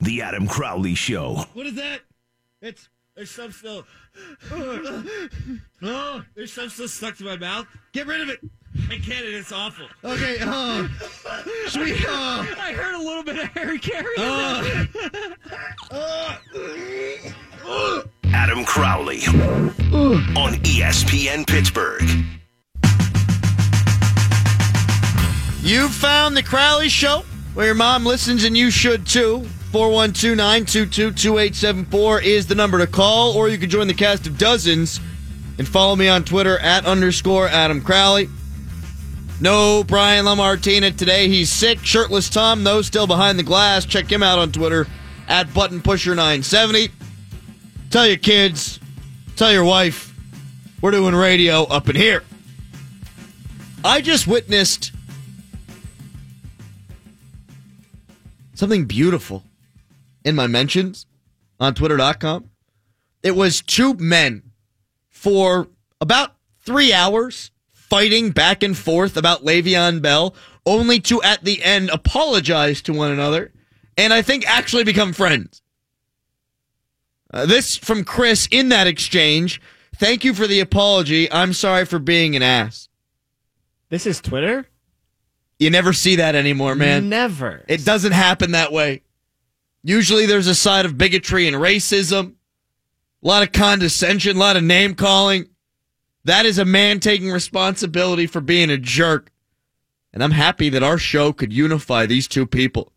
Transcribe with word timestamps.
The 0.00 0.22
Adam 0.22 0.46
Crowley 0.46 0.94
Show. 0.94 1.44
What 1.52 1.66
is 1.66 1.74
that? 1.74 2.00
It's 2.62 2.88
there's 3.14 3.30
some 3.30 3.52
still. 3.52 3.84
Oh, 5.82 6.22
there's 6.34 6.52
some 6.52 6.68
still 6.68 6.88
stuck 6.88 7.16
to 7.16 7.24
my 7.24 7.38
mouth. 7.38 7.66
Get 7.92 8.06
rid 8.06 8.20
of 8.20 8.28
it. 8.28 8.40
I 8.90 8.98
can't. 8.98 9.24
and 9.24 9.34
It's 9.34 9.50
awful. 9.50 9.86
Okay, 10.04 10.36
oh. 10.42 10.88
Should 11.68 11.82
we, 11.82 11.92
uh, 11.94 12.44
I 12.58 12.72
heard 12.76 12.94
a 12.94 12.98
little 12.98 13.22
bit 13.22 13.38
of 13.38 13.48
Harry 13.48 13.78
Caray. 13.78 14.04
Uh, 14.18 14.86
Adam 18.32 18.64
Crowley 18.64 19.22
uh. 19.26 19.30
on 20.38 20.54
E 20.56 20.80
ESPN 20.80 21.46
Pittsburgh. 21.46 22.02
You 25.62 25.88
found 25.88 26.36
the 26.36 26.42
Crowley 26.42 26.90
Show, 26.90 27.24
where 27.54 27.66
your 27.66 27.74
mom 27.74 28.04
listens 28.04 28.44
and 28.44 28.56
you 28.56 28.70
should 28.70 29.06
too. 29.06 29.46
412 29.72 30.36
922 30.36 31.12
2874 31.12 32.20
is 32.22 32.46
the 32.48 32.56
number 32.56 32.78
to 32.78 32.88
call, 32.88 33.36
or 33.36 33.48
you 33.48 33.56
can 33.56 33.70
join 33.70 33.86
the 33.86 33.94
cast 33.94 34.26
of 34.26 34.36
dozens 34.36 34.98
and 35.58 35.68
follow 35.68 35.94
me 35.94 36.08
on 36.08 36.24
Twitter 36.24 36.58
at 36.58 36.86
underscore 36.86 37.46
Adam 37.46 37.80
Crowley. 37.80 38.28
No 39.40 39.84
Brian 39.84 40.24
Lamartina 40.24 40.90
today. 40.90 41.28
He's 41.28 41.50
sick. 41.50 41.78
Shirtless 41.84 42.28
Tom, 42.28 42.64
though, 42.64 42.82
still 42.82 43.06
behind 43.06 43.38
the 43.38 43.44
glass. 43.44 43.84
Check 43.84 44.10
him 44.10 44.22
out 44.22 44.40
on 44.40 44.50
Twitter 44.50 44.88
at 45.28 45.54
Button 45.54 45.80
Pusher 45.80 46.16
970 46.16 46.88
Tell 47.90 48.06
your 48.06 48.18
kids, 48.18 48.78
tell 49.34 49.52
your 49.52 49.64
wife, 49.64 50.14
we're 50.80 50.92
doing 50.92 51.12
radio 51.12 51.64
up 51.64 51.88
in 51.88 51.96
here. 51.96 52.22
I 53.84 54.00
just 54.00 54.28
witnessed 54.28 54.92
something 58.54 58.84
beautiful 58.84 59.42
in 60.24 60.34
my 60.34 60.46
mentions 60.46 61.06
on 61.58 61.74
twitter.com. 61.74 62.50
It 63.22 63.36
was 63.36 63.60
two 63.60 63.94
men 63.94 64.50
for 65.08 65.68
about 66.00 66.36
three 66.60 66.92
hours 66.92 67.50
fighting 67.72 68.30
back 68.30 68.62
and 68.62 68.76
forth 68.76 69.16
about 69.16 69.44
Le'Veon 69.44 70.00
Bell, 70.00 70.34
only 70.64 71.00
to 71.00 71.22
at 71.22 71.44
the 71.44 71.62
end 71.62 71.90
apologize 71.90 72.80
to 72.82 72.92
one 72.92 73.10
another 73.10 73.52
and 74.00 74.14
I 74.14 74.22
think 74.22 74.48
actually 74.48 74.84
become 74.84 75.12
friends. 75.12 75.60
Uh, 77.32 77.44
this 77.44 77.76
from 77.76 78.02
Chris 78.02 78.48
in 78.50 78.70
that 78.70 78.86
exchange. 78.86 79.60
Thank 79.96 80.24
you 80.24 80.32
for 80.32 80.46
the 80.46 80.60
apology. 80.60 81.30
I'm 81.30 81.52
sorry 81.52 81.84
for 81.84 81.98
being 81.98 82.34
an 82.34 82.42
ass. 82.42 82.88
This 83.90 84.06
is 84.06 84.20
Twitter? 84.20 84.66
You 85.58 85.68
never 85.68 85.92
see 85.92 86.16
that 86.16 86.34
anymore, 86.34 86.74
man. 86.74 87.10
Never. 87.10 87.62
It 87.68 87.84
doesn't 87.84 88.12
happen 88.12 88.52
that 88.52 88.72
way. 88.72 89.02
Usually 89.82 90.26
there's 90.26 90.46
a 90.46 90.54
side 90.54 90.84
of 90.84 90.98
bigotry 90.98 91.46
and 91.46 91.56
racism, 91.56 92.34
a 93.22 93.26
lot 93.26 93.42
of 93.42 93.52
condescension, 93.52 94.36
a 94.36 94.40
lot 94.40 94.56
of 94.56 94.62
name 94.62 94.94
calling. 94.94 95.46
That 96.24 96.44
is 96.44 96.58
a 96.58 96.64
man 96.64 97.00
taking 97.00 97.30
responsibility 97.30 98.26
for 98.26 98.40
being 98.40 98.70
a 98.70 98.76
jerk. 98.76 99.30
And 100.12 100.22
I'm 100.22 100.32
happy 100.32 100.68
that 100.70 100.82
our 100.82 100.98
show 100.98 101.32
could 101.32 101.52
unify 101.52 102.04
these 102.04 102.28
two 102.28 102.46
people. 102.46 102.92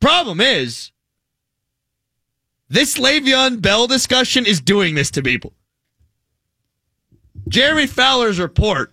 Problem 0.00 0.40
is, 0.40 0.90
this 2.68 2.98
Le'Veon 2.98 3.60
Bell 3.60 3.86
discussion 3.86 4.46
is 4.46 4.60
doing 4.60 4.94
this 4.94 5.10
to 5.12 5.22
people. 5.22 5.52
Jeremy 7.48 7.86
Fowler's 7.86 8.40
report 8.40 8.92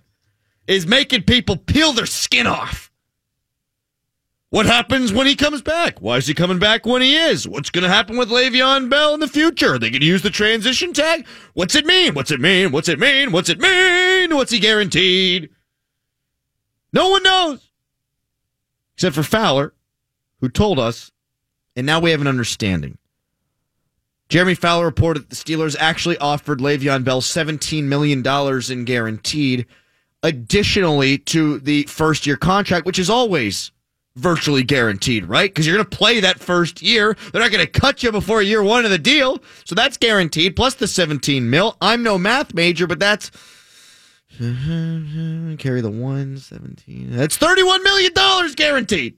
is 0.67 0.85
making 0.85 1.23
people 1.23 1.55
peel 1.55 1.93
their 1.93 2.05
skin 2.05 2.45
off. 2.45 2.88
What 4.51 4.65
happens 4.65 5.13
when 5.13 5.27
he 5.27 5.35
comes 5.35 5.61
back? 5.61 6.01
Why 6.01 6.17
is 6.17 6.25
he 6.25 6.33
coming 6.33 6.57
back 6.57 6.83
when 6.83 7.03
he 7.03 7.15
is? 7.15 7.47
What's 7.47 7.69
going 7.69 7.83
to 7.83 7.89
happen 7.89 8.17
with 8.17 8.29
Le'Veon 8.29 8.89
Bell 8.89 9.13
in 9.13 9.19
the 9.19 9.27
future? 9.27 9.75
Are 9.75 9.79
they 9.79 9.91
going 9.91 10.01
to 10.01 10.07
use 10.07 10.23
the 10.23 10.31
transition 10.31 10.91
tag? 10.91 11.27
What's 11.53 11.75
it 11.75 11.85
mean? 11.85 12.15
What's 12.15 12.31
it 12.31 12.39
mean? 12.39 12.71
What's 12.71 12.89
it 12.89 12.99
mean? 12.99 13.31
What's 13.31 13.49
it 13.49 13.59
mean? 13.59 14.35
What's 14.35 14.51
he 14.51 14.59
guaranteed? 14.59 15.49
No 16.91 17.09
one 17.09 17.21
knows. 17.21 17.69
Except 18.95 19.15
for 19.15 19.21
Fowler, 19.21 19.75
who 20.41 20.49
told 20.49 20.79
us, 20.79 21.11
and 21.75 21.85
now 21.85 21.99
we 21.99 22.09
have 22.09 22.21
an 22.21 22.27
understanding. 22.27 22.97
Jeremy 24.29 24.55
Fowler 24.55 24.85
reported 24.85 25.21
that 25.21 25.29
the 25.29 25.35
Steelers 25.35 25.75
actually 25.79 26.17
offered 26.17 26.59
Le'Veon 26.59 27.03
Bell 27.03 27.21
$17 27.21 27.83
million 27.83 28.25
in 28.71 28.85
guaranteed, 28.85 29.67
additionally 30.23 31.19
to 31.19 31.59
the 31.59 31.83
first 31.83 32.25
year 32.25 32.35
contract, 32.35 32.87
which 32.87 32.99
is 32.99 33.11
always 33.11 33.71
virtually 34.19 34.63
guaranteed, 34.63 35.25
right? 35.25 35.49
Because 35.49 35.65
you're 35.65 35.75
going 35.75 35.89
to 35.89 35.97
play 35.97 36.19
that 36.19 36.39
first 36.39 36.81
year. 36.81 37.15
They're 37.31 37.41
not 37.41 37.51
going 37.51 37.65
to 37.65 37.71
cut 37.71 38.03
you 38.03 38.11
before 38.11 38.41
year 38.41 38.61
one 38.61 38.85
of 38.85 38.91
the 38.91 38.97
deal. 38.97 39.39
So 39.65 39.75
that's 39.75 39.97
guaranteed, 39.97 40.55
plus 40.55 40.75
the 40.75 40.87
17 40.87 41.49
mil. 41.49 41.77
I'm 41.81 42.03
no 42.03 42.17
math 42.17 42.53
major, 42.53 42.85
but 42.87 42.99
that's. 42.99 43.31
Carry 44.39 45.81
the 45.81 45.91
one, 45.91 46.37
17. 46.37 47.11
That's 47.11 47.37
$31 47.37 47.83
million 47.83 48.13
guaranteed. 48.55 49.17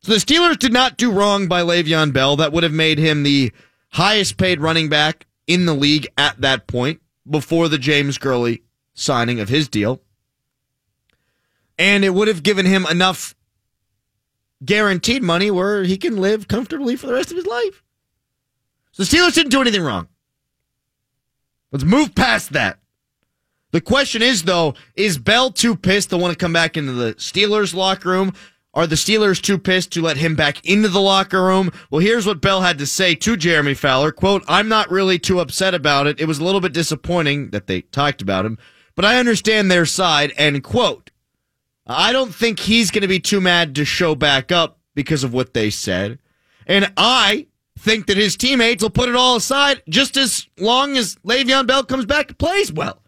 So 0.00 0.12
the 0.12 0.18
Steelers 0.18 0.58
did 0.58 0.72
not 0.72 0.96
do 0.96 1.10
wrong 1.12 1.48
by 1.48 1.62
Le'Veon 1.62 2.12
Bell. 2.12 2.36
That 2.36 2.52
would 2.52 2.62
have 2.62 2.72
made 2.72 2.98
him 2.98 3.22
the 3.22 3.52
highest 3.90 4.38
paid 4.38 4.60
running 4.60 4.88
back 4.88 5.26
in 5.46 5.66
the 5.66 5.74
league 5.74 6.06
at 6.16 6.40
that 6.40 6.66
point 6.66 7.00
before 7.28 7.68
the 7.68 7.78
James 7.78 8.16
Gurley 8.16 8.62
signing 8.94 9.40
of 9.40 9.48
his 9.48 9.68
deal. 9.68 10.00
And 11.78 12.04
it 12.04 12.10
would 12.10 12.28
have 12.28 12.42
given 12.42 12.66
him 12.66 12.86
enough 12.86 13.34
guaranteed 14.64 15.22
money 15.22 15.50
where 15.50 15.84
he 15.84 15.96
can 15.96 16.16
live 16.16 16.48
comfortably 16.48 16.96
for 16.96 17.06
the 17.06 17.12
rest 17.12 17.30
of 17.30 17.36
his 17.36 17.46
life. 17.46 17.82
So 18.92 19.04
the 19.04 19.16
Steelers 19.16 19.34
didn't 19.34 19.52
do 19.52 19.60
anything 19.60 19.82
wrong. 19.82 20.08
Let's 21.70 21.84
move 21.84 22.14
past 22.14 22.52
that. 22.52 22.78
The 23.70 23.80
question 23.80 24.22
is, 24.22 24.44
though, 24.44 24.74
is 24.96 25.18
Bell 25.18 25.50
too 25.50 25.76
pissed 25.76 26.10
to 26.10 26.16
want 26.16 26.32
to 26.32 26.38
come 26.38 26.54
back 26.54 26.76
into 26.76 26.92
the 26.92 27.14
Steelers 27.14 27.74
locker 27.74 28.08
room? 28.08 28.32
Are 28.72 28.86
the 28.86 28.96
Steelers 28.96 29.42
too 29.42 29.58
pissed 29.58 29.92
to 29.92 30.02
let 30.02 30.16
him 30.16 30.36
back 30.36 30.64
into 30.64 30.88
the 30.88 31.00
locker 31.00 31.42
room? 31.42 31.70
Well, 31.90 32.00
here's 32.00 32.26
what 32.26 32.40
Bell 32.40 32.62
had 32.62 32.78
to 32.78 32.86
say 32.86 33.14
to 33.16 33.36
Jeremy 33.36 33.74
Fowler. 33.74 34.12
Quote, 34.12 34.44
I'm 34.48 34.68
not 34.68 34.90
really 34.90 35.18
too 35.18 35.40
upset 35.40 35.74
about 35.74 36.06
it. 36.06 36.20
It 36.20 36.26
was 36.26 36.38
a 36.38 36.44
little 36.44 36.60
bit 36.60 36.72
disappointing 36.72 37.50
that 37.50 37.66
they 37.66 37.82
talked 37.82 38.22
about 38.22 38.46
him, 38.46 38.56
but 38.94 39.04
I 39.04 39.18
understand 39.18 39.70
their 39.70 39.86
side. 39.86 40.32
end 40.36 40.64
quote, 40.64 41.10
I 41.88 42.12
don't 42.12 42.34
think 42.34 42.60
he's 42.60 42.90
going 42.90 43.02
to 43.02 43.08
be 43.08 43.20
too 43.20 43.40
mad 43.40 43.74
to 43.76 43.84
show 43.84 44.14
back 44.14 44.52
up 44.52 44.78
because 44.94 45.24
of 45.24 45.32
what 45.32 45.54
they 45.54 45.70
said. 45.70 46.18
And 46.66 46.92
I 46.96 47.46
think 47.78 48.06
that 48.06 48.16
his 48.16 48.36
teammates 48.36 48.82
will 48.82 48.90
put 48.90 49.08
it 49.08 49.16
all 49.16 49.36
aside 49.36 49.82
just 49.88 50.16
as 50.16 50.46
long 50.58 50.96
as 50.96 51.16
Le'Veon 51.24 51.66
Bell 51.66 51.84
comes 51.84 52.04
back 52.04 52.28
and 52.28 52.38
plays 52.38 52.72
well. 52.72 53.02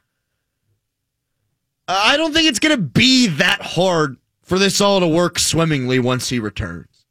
I 1.86 2.16
don't 2.16 2.32
think 2.32 2.48
it's 2.48 2.60
going 2.60 2.76
to 2.76 2.82
be 2.82 3.26
that 3.26 3.60
hard 3.60 4.16
for 4.42 4.58
this 4.58 4.80
all 4.80 5.00
to 5.00 5.08
work 5.08 5.38
swimmingly 5.38 5.98
once 5.98 6.28
he 6.28 6.38
returns. 6.38 7.04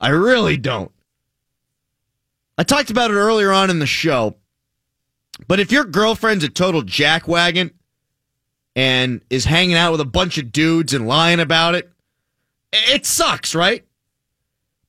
I 0.00 0.08
really 0.08 0.56
don't. 0.56 0.92
I 2.56 2.62
talked 2.64 2.90
about 2.90 3.10
it 3.10 3.14
earlier 3.14 3.52
on 3.52 3.70
in 3.70 3.78
the 3.78 3.86
show, 3.86 4.36
but 5.46 5.60
if 5.60 5.70
your 5.70 5.84
girlfriend's 5.84 6.42
a 6.42 6.48
total 6.48 6.82
jackwagon 6.82 7.72
and 8.78 9.22
is 9.28 9.44
hanging 9.44 9.74
out 9.74 9.90
with 9.90 10.00
a 10.00 10.04
bunch 10.04 10.38
of 10.38 10.52
dudes 10.52 10.94
and 10.94 11.08
lying 11.08 11.40
about 11.40 11.74
it, 11.74 11.90
it 12.72 13.04
sucks, 13.04 13.52
right? 13.52 13.84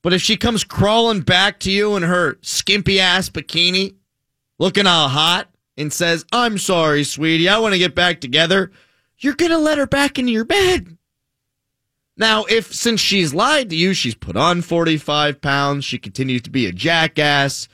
But 0.04 0.14
if 0.14 0.22
she 0.22 0.38
comes 0.38 0.64
crawling 0.64 1.22
back 1.22 1.60
to 1.62 1.72
you 1.72 1.96
in 1.96 2.04
her 2.04 2.38
skimpy 2.42 3.00
ass 3.00 3.30
bikini, 3.32 3.96
looking 4.60 4.86
all 4.86 5.08
hot, 5.08 5.50
and 5.76 5.92
says, 5.92 6.24
I'm 6.32 6.60
sorry, 6.60 7.04
sweetie, 7.04 7.50
I 7.50 7.58
want 7.58 7.74
to 7.74 7.80
get 7.80 7.96
back 7.96 8.22
together, 8.22 8.70
you're 9.18 9.34
going 9.34 9.52
to 9.52 9.58
let 9.58 9.80
her 9.80 9.88
back 9.88 10.20
into 10.20 10.34
your 10.34 10.46
bed. 10.46 10.96
Now, 12.16 12.44
if 12.44 12.72
since 12.72 13.00
she's 13.00 13.34
lied 13.34 13.72
to 13.72 13.76
you, 13.76 13.96
she's 13.96 14.14
put 14.14 14.38
on 14.38 14.62
45 14.62 15.42
pounds, 15.42 15.84
she 15.84 15.98
continues 15.98 16.44
to 16.44 16.52
be 16.52 16.68
a 16.68 16.72
jackass, 16.72 17.68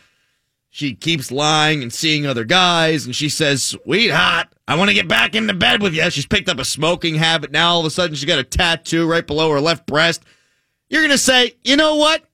she 0.76 0.94
keeps 0.94 1.32
lying 1.32 1.82
and 1.82 1.94
seeing 1.94 2.26
other 2.26 2.44
guys, 2.44 3.06
and 3.06 3.16
she 3.16 3.30
says, 3.30 3.64
Sweetheart, 3.64 4.48
I 4.68 4.76
want 4.76 4.90
to 4.90 4.94
get 4.94 5.08
back 5.08 5.34
into 5.34 5.54
bed 5.54 5.82
with 5.82 5.94
you. 5.94 6.12
She's 6.12 6.26
picked 6.26 6.50
up 6.50 6.60
a 6.60 6.66
smoking 6.66 7.16
habit. 7.16 7.50
Now 7.50 7.76
all 7.76 7.80
of 7.80 7.86
a 7.86 7.90
sudden 7.90 8.14
she's 8.14 8.26
got 8.26 8.40
a 8.40 8.44
tattoo 8.44 9.10
right 9.10 9.26
below 9.26 9.50
her 9.52 9.62
left 9.62 9.86
breast. 9.86 10.26
You're 10.90 11.02
going 11.02 11.14
to 11.14 11.18
say, 11.18 11.54
you 11.64 11.78
know 11.78 11.96
what? 11.96 12.26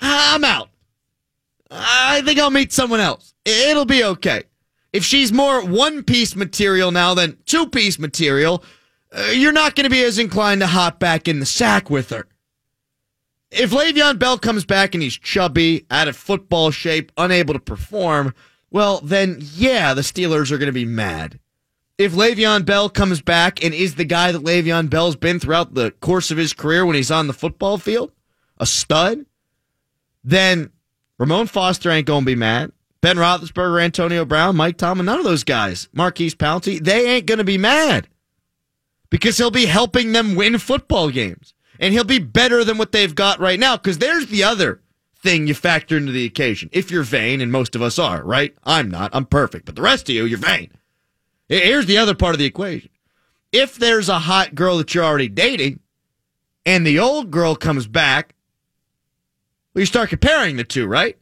I'm 0.00 0.44
out. 0.44 0.68
I 1.68 2.22
think 2.24 2.38
I'll 2.38 2.52
meet 2.52 2.72
someone 2.72 3.00
else. 3.00 3.34
It'll 3.44 3.84
be 3.84 4.04
okay. 4.04 4.44
If 4.92 5.04
she's 5.04 5.32
more 5.32 5.64
one 5.66 6.04
piece 6.04 6.36
material 6.36 6.92
now 6.92 7.14
than 7.14 7.38
two 7.44 7.66
piece 7.66 7.98
material, 7.98 8.62
uh, 9.10 9.32
you're 9.32 9.50
not 9.50 9.74
going 9.74 9.82
to 9.82 9.90
be 9.90 10.04
as 10.04 10.20
inclined 10.20 10.60
to 10.60 10.68
hop 10.68 11.00
back 11.00 11.26
in 11.26 11.40
the 11.40 11.46
sack 11.46 11.90
with 11.90 12.10
her. 12.10 12.28
If 13.56 13.70
Le'Veon 13.70 14.18
Bell 14.18 14.38
comes 14.38 14.64
back 14.64 14.94
and 14.94 15.02
he's 15.02 15.16
chubby, 15.16 15.86
out 15.90 16.08
of 16.08 16.16
football 16.16 16.70
shape, 16.70 17.12
unable 17.16 17.54
to 17.54 17.60
perform, 17.60 18.34
well, 18.70 19.00
then 19.00 19.38
yeah, 19.40 19.94
the 19.94 20.02
Steelers 20.02 20.50
are 20.50 20.58
going 20.58 20.66
to 20.66 20.72
be 20.72 20.84
mad. 20.84 21.38
if 21.98 22.12
Le'Veon 22.12 22.64
Bell 22.64 22.88
comes 22.88 23.20
back 23.22 23.62
and 23.62 23.72
is 23.72 23.94
the 23.94 24.04
guy 24.04 24.32
that 24.32 24.42
Le'Veon 24.42 24.90
Bell's 24.90 25.16
been 25.16 25.38
throughout 25.38 25.74
the 25.74 25.92
course 25.92 26.30
of 26.30 26.38
his 26.38 26.52
career 26.52 26.84
when 26.84 26.96
he's 26.96 27.10
on 27.10 27.26
the 27.26 27.32
football 27.32 27.78
field, 27.78 28.10
a 28.58 28.66
stud, 28.66 29.24
then 30.24 30.70
Ramon 31.18 31.46
Foster 31.46 31.90
ain't 31.90 32.06
going 32.06 32.22
to 32.22 32.26
be 32.26 32.34
mad. 32.34 32.72
Ben 33.00 33.16
Roethlisberger, 33.16 33.82
Antonio 33.82 34.24
Brown, 34.24 34.56
Mike 34.56 34.78
Tomlin, 34.78 35.06
none 35.06 35.18
of 35.18 35.24
those 35.24 35.44
guys, 35.44 35.88
Maurkice 35.92 36.34
Pouncey, 36.34 36.82
they 36.82 37.06
ain't 37.14 37.26
going 37.26 37.38
to 37.38 37.44
be 37.44 37.58
mad 37.58 38.08
because 39.10 39.36
he'll 39.36 39.50
be 39.50 39.66
helping 39.66 40.12
them 40.12 40.34
win 40.34 40.58
football 40.58 41.10
games. 41.10 41.53
And 41.78 41.92
he'll 41.92 42.04
be 42.04 42.18
better 42.18 42.64
than 42.64 42.78
what 42.78 42.92
they've 42.92 43.14
got 43.14 43.40
right 43.40 43.58
now 43.58 43.76
because 43.76 43.98
there's 43.98 44.26
the 44.26 44.44
other 44.44 44.80
thing 45.16 45.46
you 45.46 45.54
factor 45.54 45.96
into 45.96 46.12
the 46.12 46.26
occasion. 46.26 46.68
If 46.72 46.90
you're 46.90 47.02
vain, 47.02 47.40
and 47.40 47.50
most 47.50 47.74
of 47.74 47.82
us 47.82 47.98
are, 47.98 48.22
right? 48.22 48.54
I'm 48.62 48.90
not. 48.90 49.10
I'm 49.14 49.24
perfect. 49.24 49.64
But 49.64 49.74
the 49.74 49.82
rest 49.82 50.08
of 50.08 50.14
you, 50.14 50.24
you're 50.24 50.38
vain. 50.38 50.70
Here's 51.48 51.86
the 51.86 51.98
other 51.98 52.14
part 52.14 52.34
of 52.34 52.38
the 52.38 52.44
equation. 52.44 52.90
If 53.52 53.76
there's 53.76 54.08
a 54.08 54.18
hot 54.20 54.54
girl 54.54 54.78
that 54.78 54.94
you're 54.94 55.04
already 55.04 55.28
dating 55.28 55.80
and 56.66 56.86
the 56.86 56.98
old 56.98 57.30
girl 57.30 57.54
comes 57.54 57.86
back, 57.86 58.34
well, 59.72 59.80
you 59.80 59.86
start 59.86 60.10
comparing 60.10 60.56
the 60.56 60.64
two, 60.64 60.86
right? 60.86 61.16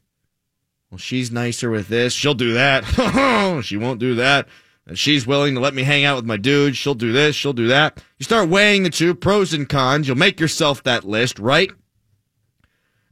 Well, 0.90 0.98
she's 0.98 1.30
nicer 1.30 1.70
with 1.70 1.88
this. 1.88 2.12
She'll 2.12 2.34
do 2.34 2.52
that. 2.52 3.62
she 3.64 3.76
won't 3.76 3.98
do 3.98 4.16
that. 4.16 4.48
She's 4.94 5.26
willing 5.26 5.54
to 5.54 5.60
let 5.60 5.74
me 5.74 5.84
hang 5.84 6.04
out 6.04 6.16
with 6.16 6.24
my 6.24 6.36
dude. 6.36 6.76
She'll 6.76 6.94
do 6.94 7.12
this. 7.12 7.36
She'll 7.36 7.52
do 7.52 7.68
that. 7.68 8.02
You 8.18 8.24
start 8.24 8.48
weighing 8.48 8.82
the 8.82 8.90
two 8.90 9.14
pros 9.14 9.52
and 9.52 9.68
cons. 9.68 10.08
You'll 10.08 10.16
make 10.16 10.40
yourself 10.40 10.82
that 10.82 11.04
list, 11.04 11.38
right? 11.38 11.70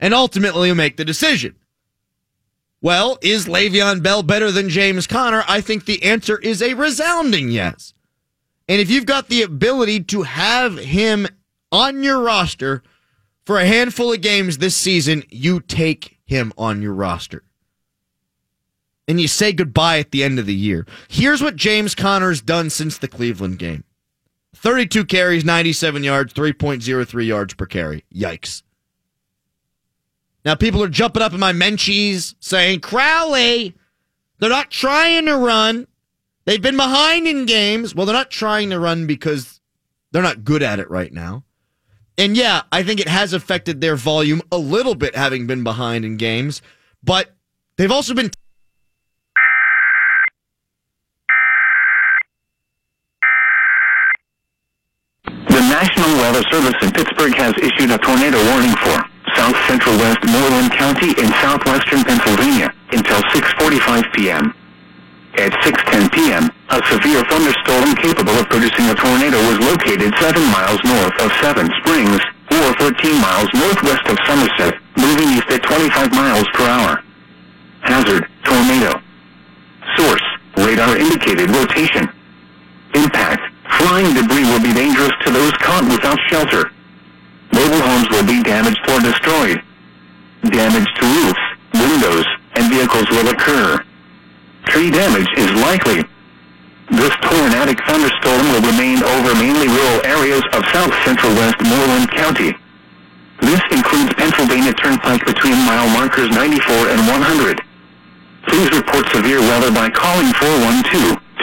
And 0.00 0.12
ultimately, 0.12 0.68
you'll 0.68 0.76
make 0.76 0.96
the 0.96 1.04
decision. 1.04 1.54
Well, 2.82 3.18
is 3.22 3.46
Le'Veon 3.46 4.02
Bell 4.02 4.22
better 4.22 4.50
than 4.50 4.68
James 4.68 5.06
Conner? 5.06 5.44
I 5.46 5.60
think 5.60 5.84
the 5.84 6.02
answer 6.02 6.38
is 6.38 6.62
a 6.62 6.74
resounding 6.74 7.50
yes. 7.50 7.92
And 8.68 8.80
if 8.80 8.90
you've 8.90 9.06
got 9.06 9.28
the 9.28 9.42
ability 9.42 10.04
to 10.04 10.22
have 10.22 10.78
him 10.78 11.26
on 11.70 12.02
your 12.02 12.20
roster 12.20 12.82
for 13.44 13.58
a 13.58 13.66
handful 13.66 14.12
of 14.12 14.22
games 14.22 14.58
this 14.58 14.76
season, 14.76 15.24
you 15.28 15.60
take 15.60 16.18
him 16.24 16.52
on 16.56 16.80
your 16.80 16.94
roster. 16.94 17.44
And 19.10 19.20
you 19.20 19.26
say 19.26 19.52
goodbye 19.52 19.98
at 19.98 20.12
the 20.12 20.22
end 20.22 20.38
of 20.38 20.46
the 20.46 20.54
year. 20.54 20.86
Here's 21.08 21.42
what 21.42 21.56
James 21.56 21.96
Conner's 21.96 22.40
done 22.40 22.70
since 22.70 22.96
the 22.96 23.08
Cleveland 23.08 23.58
game 23.58 23.82
32 24.54 25.04
carries, 25.04 25.44
97 25.44 26.04
yards, 26.04 26.32
3.03 26.32 27.26
yards 27.26 27.54
per 27.54 27.66
carry. 27.66 28.04
Yikes. 28.14 28.62
Now 30.44 30.54
people 30.54 30.80
are 30.84 30.88
jumping 30.88 31.24
up 31.24 31.32
in 31.32 31.40
my 31.40 31.52
menchies 31.52 32.36
saying, 32.38 32.82
Crowley, 32.82 33.74
they're 34.38 34.48
not 34.48 34.70
trying 34.70 35.26
to 35.26 35.36
run. 35.36 35.88
They've 36.44 36.62
been 36.62 36.76
behind 36.76 37.26
in 37.26 37.46
games. 37.46 37.96
Well, 37.96 38.06
they're 38.06 38.14
not 38.14 38.30
trying 38.30 38.70
to 38.70 38.78
run 38.78 39.08
because 39.08 39.60
they're 40.12 40.22
not 40.22 40.44
good 40.44 40.62
at 40.62 40.78
it 40.78 40.88
right 40.88 41.12
now. 41.12 41.42
And 42.16 42.36
yeah, 42.36 42.62
I 42.70 42.84
think 42.84 43.00
it 43.00 43.08
has 43.08 43.32
affected 43.32 43.80
their 43.80 43.96
volume 43.96 44.40
a 44.52 44.58
little 44.58 44.94
bit 44.94 45.16
having 45.16 45.48
been 45.48 45.64
behind 45.64 46.04
in 46.04 46.16
games, 46.16 46.62
but 47.02 47.34
they've 47.76 47.90
also 47.90 48.14
been 48.14 48.30
The 55.50 55.68
National 55.68 56.19
Weather 56.30 56.46
Service 56.46 56.78
in 56.86 56.94
Pittsburgh 56.94 57.34
has 57.42 57.58
issued 57.58 57.90
a 57.90 57.98
tornado 57.98 58.38
warning 58.54 58.70
for 58.78 58.94
south 59.34 59.58
central 59.66 59.98
Westmoreland 59.98 60.70
County 60.70 61.10
in 61.18 61.26
southwestern 61.42 62.06
Pennsylvania 62.06 62.70
until 62.94 63.18
6:45 63.34 64.06
p.m. 64.14 64.54
At 65.34 65.50
6:10 65.66 66.06
p.m., 66.14 66.46
a 66.70 66.78
severe 66.86 67.26
thunderstorm 67.26 67.98
capable 67.98 68.38
of 68.38 68.46
producing 68.46 68.86
a 68.86 68.94
tornado 68.94 69.42
was 69.50 69.58
located 69.58 70.14
7 70.22 70.38
miles 70.54 70.78
north 70.86 71.18
of 71.18 71.34
Seven 71.42 71.66
Springs, 71.82 72.22
or 72.54 72.78
13 72.78 73.18
miles 73.18 73.50
northwest 73.50 74.06
of 74.06 74.14
Somerset, 74.22 74.78
moving 74.94 75.34
east 75.34 75.50
at 75.50 75.66
25 75.66 76.14
miles 76.14 76.46
per 76.54 76.62
hour. 76.62 77.02
Hazard: 77.82 78.30
tornado. 78.46 79.02
Source: 79.98 80.26
radar 80.62 80.94
indicated 80.94 81.50
rotation. 81.50 82.06
Impact: 82.94 83.49
flying 83.78 84.14
debris 84.14 84.44
will 84.44 84.62
be 84.62 84.72
dangerous 84.72 85.12
to 85.24 85.30
those 85.30 85.52
caught 85.58 85.84
without 85.84 86.18
shelter. 86.28 86.70
Mobile 87.52 87.82
homes 87.82 88.08
will 88.10 88.26
be 88.26 88.42
damaged 88.42 88.80
or 88.90 89.00
destroyed. 89.00 89.62
Damage 90.48 90.88
to 90.98 91.04
roofs, 91.06 91.46
windows, 91.74 92.26
and 92.54 92.70
vehicles 92.70 93.08
will 93.10 93.28
occur. 93.28 93.82
Tree 94.66 94.90
damage 94.90 95.28
is 95.36 95.50
likely. 95.60 96.04
This 96.90 97.14
tornadic 97.22 97.78
thunderstorm 97.86 98.44
will 98.50 98.66
remain 98.66 99.02
over 99.02 99.34
mainly 99.34 99.68
rural 99.68 100.02
areas 100.04 100.42
of 100.52 100.66
south 100.74 100.94
central 101.04 101.32
Westmoreland 101.34 102.10
County. 102.10 102.54
This 103.40 103.62
includes 103.70 104.12
Pennsylvania 104.14 104.74
Turnpike 104.74 105.24
between 105.24 105.54
mile 105.64 105.88
markers 105.90 106.30
94 106.30 106.88
and 106.88 107.00
100. 107.06 107.62
Please 108.48 108.70
report 108.72 109.06
severe 109.08 109.40
weather 109.40 109.70
by 109.70 109.88
calling 109.88 110.32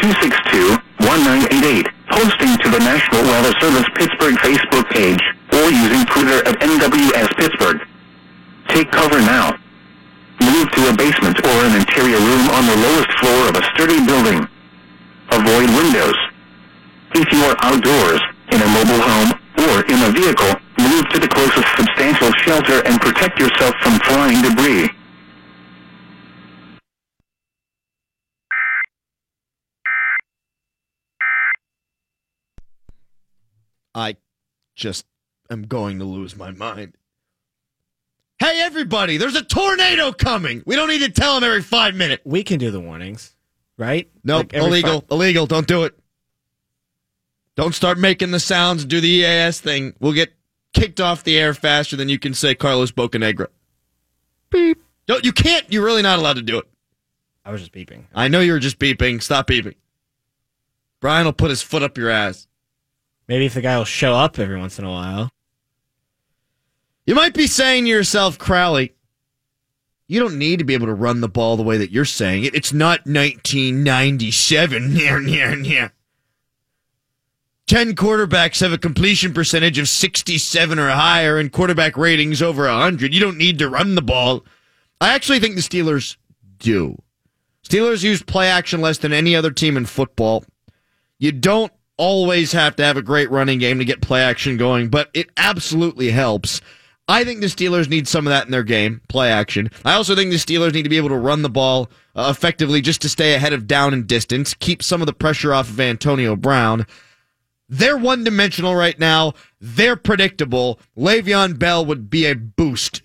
412-262-1988, 0.03 1.87
posting 2.09 2.57
to 2.63 2.69
the 2.69 2.79
National 2.79 3.21
Weather 3.23 3.53
Service 3.59 3.87
Pittsburgh 3.95 4.35
Facebook 4.39 4.87
page, 4.89 5.21
or 5.53 5.69
using 5.71 6.05
Twitter 6.07 6.39
at 6.47 6.59
NWS 6.59 7.29
Pittsburgh. 7.37 7.79
Take 8.69 8.91
cover 8.91 9.19
now. 9.19 9.55
Move 10.41 10.69
to 10.71 10.89
a 10.89 10.93
basement 10.95 11.37
or 11.43 11.57
an 11.65 11.75
interior 11.75 12.19
room 12.19 12.45
on 12.53 12.65
the 12.65 12.77
lowest 12.77 13.11
floor 13.19 13.49
of 13.49 13.55
a 13.55 13.63
sturdy 13.73 13.99
building. 14.05 14.47
Avoid 15.31 15.67
windows. 15.75 16.17
If 17.15 17.31
you 17.31 17.41
are 17.45 17.55
outdoors, 17.63 18.21
in 18.51 18.61
a 18.61 18.69
mobile 18.71 19.01
home, 19.01 19.31
or 19.67 19.81
in 19.89 19.99
a 20.03 20.11
vehicle, 20.11 20.53
move 20.79 21.03
to 21.09 21.19
the 21.19 21.27
closest 21.27 21.67
substantial 21.75 22.31
shelter 22.45 22.85
and 22.85 23.01
protect 23.01 23.39
yourself 23.39 23.75
from 23.81 23.99
flying 24.05 24.41
debris. 24.41 24.89
I 33.97 34.15
just 34.75 35.05
am 35.49 35.63
going 35.63 35.97
to 35.99 36.05
lose 36.05 36.35
my 36.35 36.51
mind. 36.51 36.93
Hey, 38.37 38.61
everybody, 38.61 39.17
there's 39.17 39.35
a 39.35 39.43
tornado 39.43 40.11
coming. 40.11 40.61
We 40.67 40.75
don't 40.75 40.89
need 40.89 41.01
to 41.01 41.09
tell 41.09 41.33
them 41.33 41.43
every 41.43 41.63
five 41.63 41.95
minutes. 41.95 42.21
We 42.23 42.43
can 42.43 42.59
do 42.59 42.69
the 42.69 42.79
warnings, 42.79 43.35
right? 43.75 44.07
Nope, 44.23 44.53
Like 44.53 44.61
illegal, 44.61 45.01
fi- 45.01 45.15
illegal. 45.15 45.47
Don't 45.47 45.67
do 45.67 45.83
it. 45.85 45.97
Don't 47.55 47.73
start 47.73 47.97
making 47.97 48.29
the 48.29 48.39
sounds 48.39 48.83
and 48.83 48.91
do 48.91 49.01
the 49.01 49.07
EAS 49.07 49.59
thing. 49.59 49.95
We'll 49.99 50.13
get 50.13 50.31
kicked 50.75 51.01
off 51.01 51.23
the 51.23 51.39
air 51.39 51.55
faster 51.55 51.95
than 51.95 52.07
you 52.07 52.19
can 52.19 52.35
say 52.35 52.53
Carlos 52.53 52.91
Bocanegra. 52.91 53.47
Beep. 54.51 54.79
No, 55.09 55.17
you 55.23 55.33
can't. 55.33 55.65
You're 55.73 55.83
really 55.83 56.03
not 56.03 56.19
allowed 56.19 56.35
to 56.35 56.43
do 56.43 56.59
it. 56.59 56.65
I 57.43 57.51
was 57.51 57.61
just 57.61 57.73
beeping. 57.73 58.03
I 58.13 58.27
know 58.27 58.41
you 58.41 58.51
were 58.51 58.59
just 58.59 58.77
beeping. 58.77 59.23
Stop 59.23 59.47
beeping. 59.47 59.73
Brian 61.01 61.25
will 61.25 61.33
put 61.33 61.49
his 61.49 61.63
foot 61.63 61.81
up 61.81 61.97
your 61.97 62.11
ass. 62.11 62.47
Maybe 63.27 63.45
if 63.45 63.53
the 63.53 63.61
guy 63.61 63.77
will 63.77 63.85
show 63.85 64.13
up 64.13 64.39
every 64.39 64.57
once 64.57 64.79
in 64.79 64.85
a 64.85 64.89
while. 64.89 65.29
You 67.05 67.15
might 67.15 67.33
be 67.33 67.47
saying 67.47 67.85
to 67.85 67.89
yourself, 67.89 68.37
Crowley, 68.37 68.93
you 70.07 70.19
don't 70.19 70.37
need 70.37 70.59
to 70.59 70.65
be 70.65 70.73
able 70.73 70.87
to 70.87 70.93
run 70.93 71.21
the 71.21 71.27
ball 71.29 71.57
the 71.57 71.63
way 71.63 71.77
that 71.77 71.91
you're 71.91 72.05
saying 72.05 72.45
it. 72.45 72.55
It's 72.55 72.71
not 72.73 73.05
1997. 73.05 74.95
Yeah, 74.95 75.19
yeah, 75.25 75.55
yeah. 75.55 75.89
10 77.67 77.95
quarterbacks 77.95 78.61
have 78.61 78.71
a 78.71 78.77
completion 78.77 79.33
percentage 79.33 79.77
of 79.77 79.89
67 79.89 80.79
or 80.79 80.89
higher 80.89 81.37
and 81.37 81.51
quarterback 81.51 81.97
ratings 81.97 82.41
over 82.41 82.63
100. 82.63 83.13
You 83.13 83.19
don't 83.19 83.37
need 83.37 83.59
to 83.59 83.67
run 83.67 83.95
the 83.95 84.01
ball. 84.01 84.45
I 85.01 85.13
actually 85.13 85.39
think 85.39 85.55
the 85.55 85.61
Steelers 85.61 86.15
do. 86.59 86.97
Steelers 87.63 88.03
use 88.03 88.23
play 88.23 88.49
action 88.49 88.79
less 88.79 88.99
than 88.99 89.11
any 89.11 89.35
other 89.35 89.51
team 89.51 89.75
in 89.75 89.85
football. 89.85 90.45
You 91.19 91.33
don't 91.33 91.73
always 91.97 92.51
have 92.51 92.75
to 92.77 92.83
have 92.83 92.97
a 92.97 93.01
great 93.01 93.29
running 93.29 93.59
game 93.59 93.79
to 93.79 93.85
get 93.85 94.01
play 94.01 94.21
action 94.21 94.57
going, 94.57 94.89
but 94.89 95.09
it 95.13 95.29
absolutely 95.37 96.11
helps. 96.11 96.61
I 97.09 97.23
think 97.23 97.39
the 97.39 97.47
Steelers 97.47 97.89
need 97.89 98.07
some 98.07 98.27
of 98.27 98.31
that 98.31 98.45
in 98.45 98.51
their 98.51 98.63
game, 98.63 99.01
play 99.07 99.31
action. 99.31 99.71
I 99.85 99.93
also 99.93 100.13
think 100.13 100.29
the 100.31 100.37
Steelers 100.37 100.73
need 100.73 100.83
to 100.83 100.89
be 100.89 100.97
able 100.97 101.09
to 101.09 101.15
run 101.15 101.41
the 101.41 101.49
ball 101.49 101.89
uh, 102.15 102.27
effectively 102.29 102.81
just 102.81 103.01
to 103.03 103.09
stay 103.09 103.33
ahead 103.33 103.53
of 103.53 103.65
down 103.65 103.93
and 103.93 104.05
distance, 104.05 104.53
keep 104.53 104.83
some 104.83 105.01
of 105.01 105.05
the 105.05 105.13
pressure 105.13 105.53
off 105.53 105.69
of 105.69 105.79
Antonio 105.79 106.35
Brown. 106.35 106.85
They're 107.69 107.97
one 107.97 108.23
dimensional 108.23 108.75
right 108.75 108.97
now. 108.99 109.33
They're 109.59 109.95
predictable. 109.95 110.79
Le'Veon 110.97 111.57
Bell 111.57 111.85
would 111.85 112.09
be 112.09 112.25
a 112.25 112.35
boost 112.35 113.01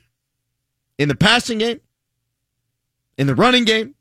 in 0.99 1.09
the 1.09 1.17
passing 1.17 1.59
game, 1.59 1.81
in 3.17 3.27
the 3.27 3.35
running 3.35 3.65
game, 3.65 3.95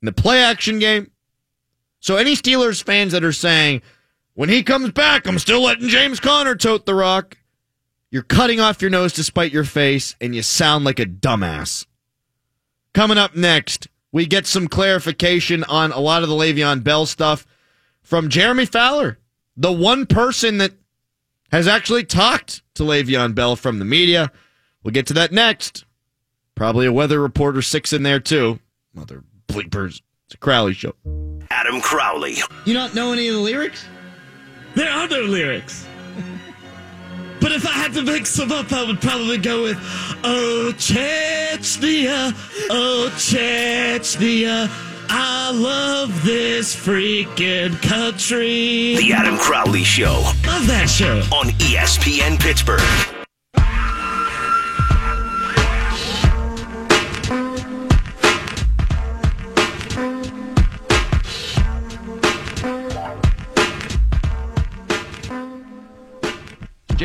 in 0.00 0.06
the 0.06 0.12
play 0.12 0.42
action 0.42 0.78
game. 0.78 1.11
So 2.02 2.16
any 2.16 2.34
Steelers 2.34 2.82
fans 2.82 3.12
that 3.12 3.22
are 3.22 3.32
saying, 3.32 3.80
when 4.34 4.48
he 4.48 4.64
comes 4.64 4.90
back, 4.90 5.24
I'm 5.24 5.38
still 5.38 5.62
letting 5.62 5.88
James 5.88 6.18
Conner 6.18 6.56
tote 6.56 6.84
the 6.84 6.96
rock, 6.96 7.38
you're 8.10 8.24
cutting 8.24 8.58
off 8.58 8.82
your 8.82 8.90
nose 8.90 9.12
to 9.12 9.22
spite 9.22 9.52
your 9.52 9.62
face, 9.62 10.16
and 10.20 10.34
you 10.34 10.42
sound 10.42 10.84
like 10.84 10.98
a 10.98 11.06
dumbass. 11.06 11.86
Coming 12.92 13.18
up 13.18 13.36
next, 13.36 13.86
we 14.10 14.26
get 14.26 14.46
some 14.48 14.66
clarification 14.66 15.62
on 15.64 15.92
a 15.92 16.00
lot 16.00 16.24
of 16.24 16.28
the 16.28 16.34
Le'Veon 16.34 16.82
Bell 16.82 17.06
stuff. 17.06 17.46
from 18.02 18.28
Jeremy 18.28 18.66
Fowler, 18.66 19.18
the 19.56 19.70
one 19.70 20.06
person 20.06 20.58
that 20.58 20.72
has 21.52 21.68
actually 21.68 22.02
talked 22.02 22.62
to 22.74 22.82
Le'Veon 22.82 23.32
Bell 23.32 23.54
from 23.54 23.78
the 23.78 23.84
media. 23.84 24.32
We'll 24.82 24.90
get 24.90 25.06
to 25.06 25.14
that 25.14 25.30
next. 25.30 25.84
Probably 26.56 26.84
a 26.84 26.92
weather 26.92 27.20
reporter 27.20 27.62
six 27.62 27.92
in 27.92 28.02
there 28.02 28.18
too. 28.18 28.58
Mother 28.92 29.22
bleepers. 29.46 30.02
It's 30.32 30.36
a 30.36 30.38
Crowley 30.38 30.72
show. 30.72 30.94
Adam 31.50 31.82
Crowley. 31.82 32.36
You 32.64 32.72
not 32.72 32.94
know 32.94 33.12
any 33.12 33.28
of 33.28 33.34
the 33.34 33.40
lyrics? 33.42 33.84
There 34.74 34.90
are 34.90 35.06
no 35.06 35.20
lyrics. 35.20 35.86
but 37.38 37.52
if 37.52 37.66
I 37.66 37.72
had 37.72 37.92
to 37.92 38.02
mix 38.02 38.34
them 38.36 38.50
up, 38.50 38.72
I 38.72 38.82
would 38.86 39.02
probably 39.02 39.36
go 39.36 39.64
with 39.64 39.76
Oh 40.24 40.72
Chechnya, 40.78 42.32
Oh 42.70 43.10
Chechnya. 43.16 44.70
I 45.10 45.50
love 45.50 46.24
this 46.24 46.74
freaking 46.74 47.78
country. 47.82 48.96
The 48.96 49.12
Adam 49.12 49.36
Crowley 49.36 49.84
Show 49.84 50.22
Love 50.46 50.66
that 50.68 50.88
show. 50.88 51.18
on 51.30 51.48
ESPN 51.58 52.40
Pittsburgh. 52.40 52.80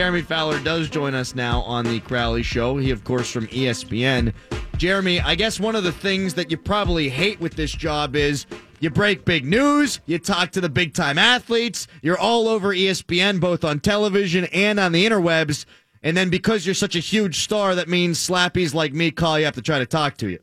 Jeremy 0.08 0.22
Fowler 0.22 0.60
does 0.62 0.90
join 0.90 1.14
us 1.14 1.36
now 1.36 1.60
on 1.64 1.84
the 1.84 2.00
Crowley 2.00 2.42
Show. 2.42 2.78
He, 2.78 2.92
of 2.92 3.04
course, 3.04 3.30
from 3.30 3.46
ESPN. 3.48 4.34
Jeremy, 4.78 5.20
I 5.20 5.36
guess 5.36 5.60
one 5.60 5.76
of 5.76 5.84
the 5.84 5.92
things 5.92 6.36
that 6.36 6.50
you 6.50 6.56
probably 6.56 7.10
hate 7.10 7.42
with 7.42 7.56
this 7.56 7.74
job 7.74 8.16
is 8.16 8.46
you 8.80 8.90
break 8.90 9.26
big 9.26 9.44
news, 9.44 10.00
you 10.06 10.18
talk 10.18 10.52
to 10.52 10.62
the 10.62 10.70
big 10.70 10.94
time 10.94 11.18
athletes, 11.18 11.88
you're 12.02 12.18
all 12.18 12.48
over 12.48 12.70
ESPN, 12.70 13.42
both 13.42 13.66
on 13.66 13.82
television 13.82 14.46
and 14.54 14.80
on 14.80 14.94
the 14.94 15.06
interwebs. 15.06 15.66
And 16.02 16.16
then 16.16 16.30
because 16.30 16.66
you're 16.66 16.74
such 16.74 16.96
a 16.96 17.00
huge 17.00 17.40
star, 17.40 17.76
that 17.76 17.90
means 17.90 18.18
slappies 18.18 18.74
like 18.74 18.94
me 18.94 19.12
call 19.12 19.38
you 19.38 19.46
up 19.46 19.56
to 19.56 19.62
try 19.62 19.78
to 19.78 19.86
talk 19.86 20.16
to 20.20 20.30
you. 20.30 20.40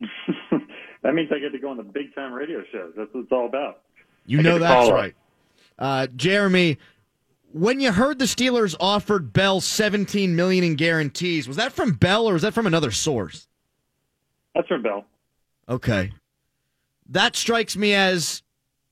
That 1.02 1.14
means 1.14 1.30
I 1.34 1.40
get 1.40 1.50
to 1.50 1.58
go 1.58 1.70
on 1.70 1.76
the 1.76 1.82
big 1.82 2.14
time 2.14 2.32
radio 2.32 2.62
shows. 2.70 2.92
That's 2.96 3.12
what 3.12 3.22
it's 3.22 3.32
all 3.32 3.46
about. 3.46 3.80
You 4.24 4.38
I 4.38 4.42
know 4.42 4.58
that's 4.60 4.88
right. 4.88 5.16
Uh, 5.76 6.06
Jeremy, 6.14 6.78
when 7.52 7.80
you 7.80 7.92
heard 7.92 8.18
the 8.18 8.24
Steelers 8.24 8.74
offered 8.80 9.32
Bell 9.32 9.60
17 9.60 10.34
million 10.34 10.64
in 10.64 10.74
guarantees, 10.74 11.46
was 11.46 11.56
that 11.56 11.72
from 11.72 11.92
Bell 11.92 12.28
or 12.28 12.34
was 12.34 12.42
that 12.42 12.54
from 12.54 12.66
another 12.66 12.90
source? 12.90 13.46
That's 14.54 14.68
from 14.68 14.82
Bell. 14.82 15.04
Okay. 15.68 16.12
That 17.08 17.36
strikes 17.36 17.76
me 17.76 17.94
as 17.94 18.42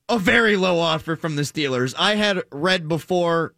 a 0.09 0.19
very 0.19 0.57
low 0.57 0.79
offer 0.79 1.15
from 1.15 1.35
the 1.35 1.43
Steelers. 1.43 1.93
I 1.97 2.15
had 2.15 2.43
read 2.51 2.87
before 2.87 3.53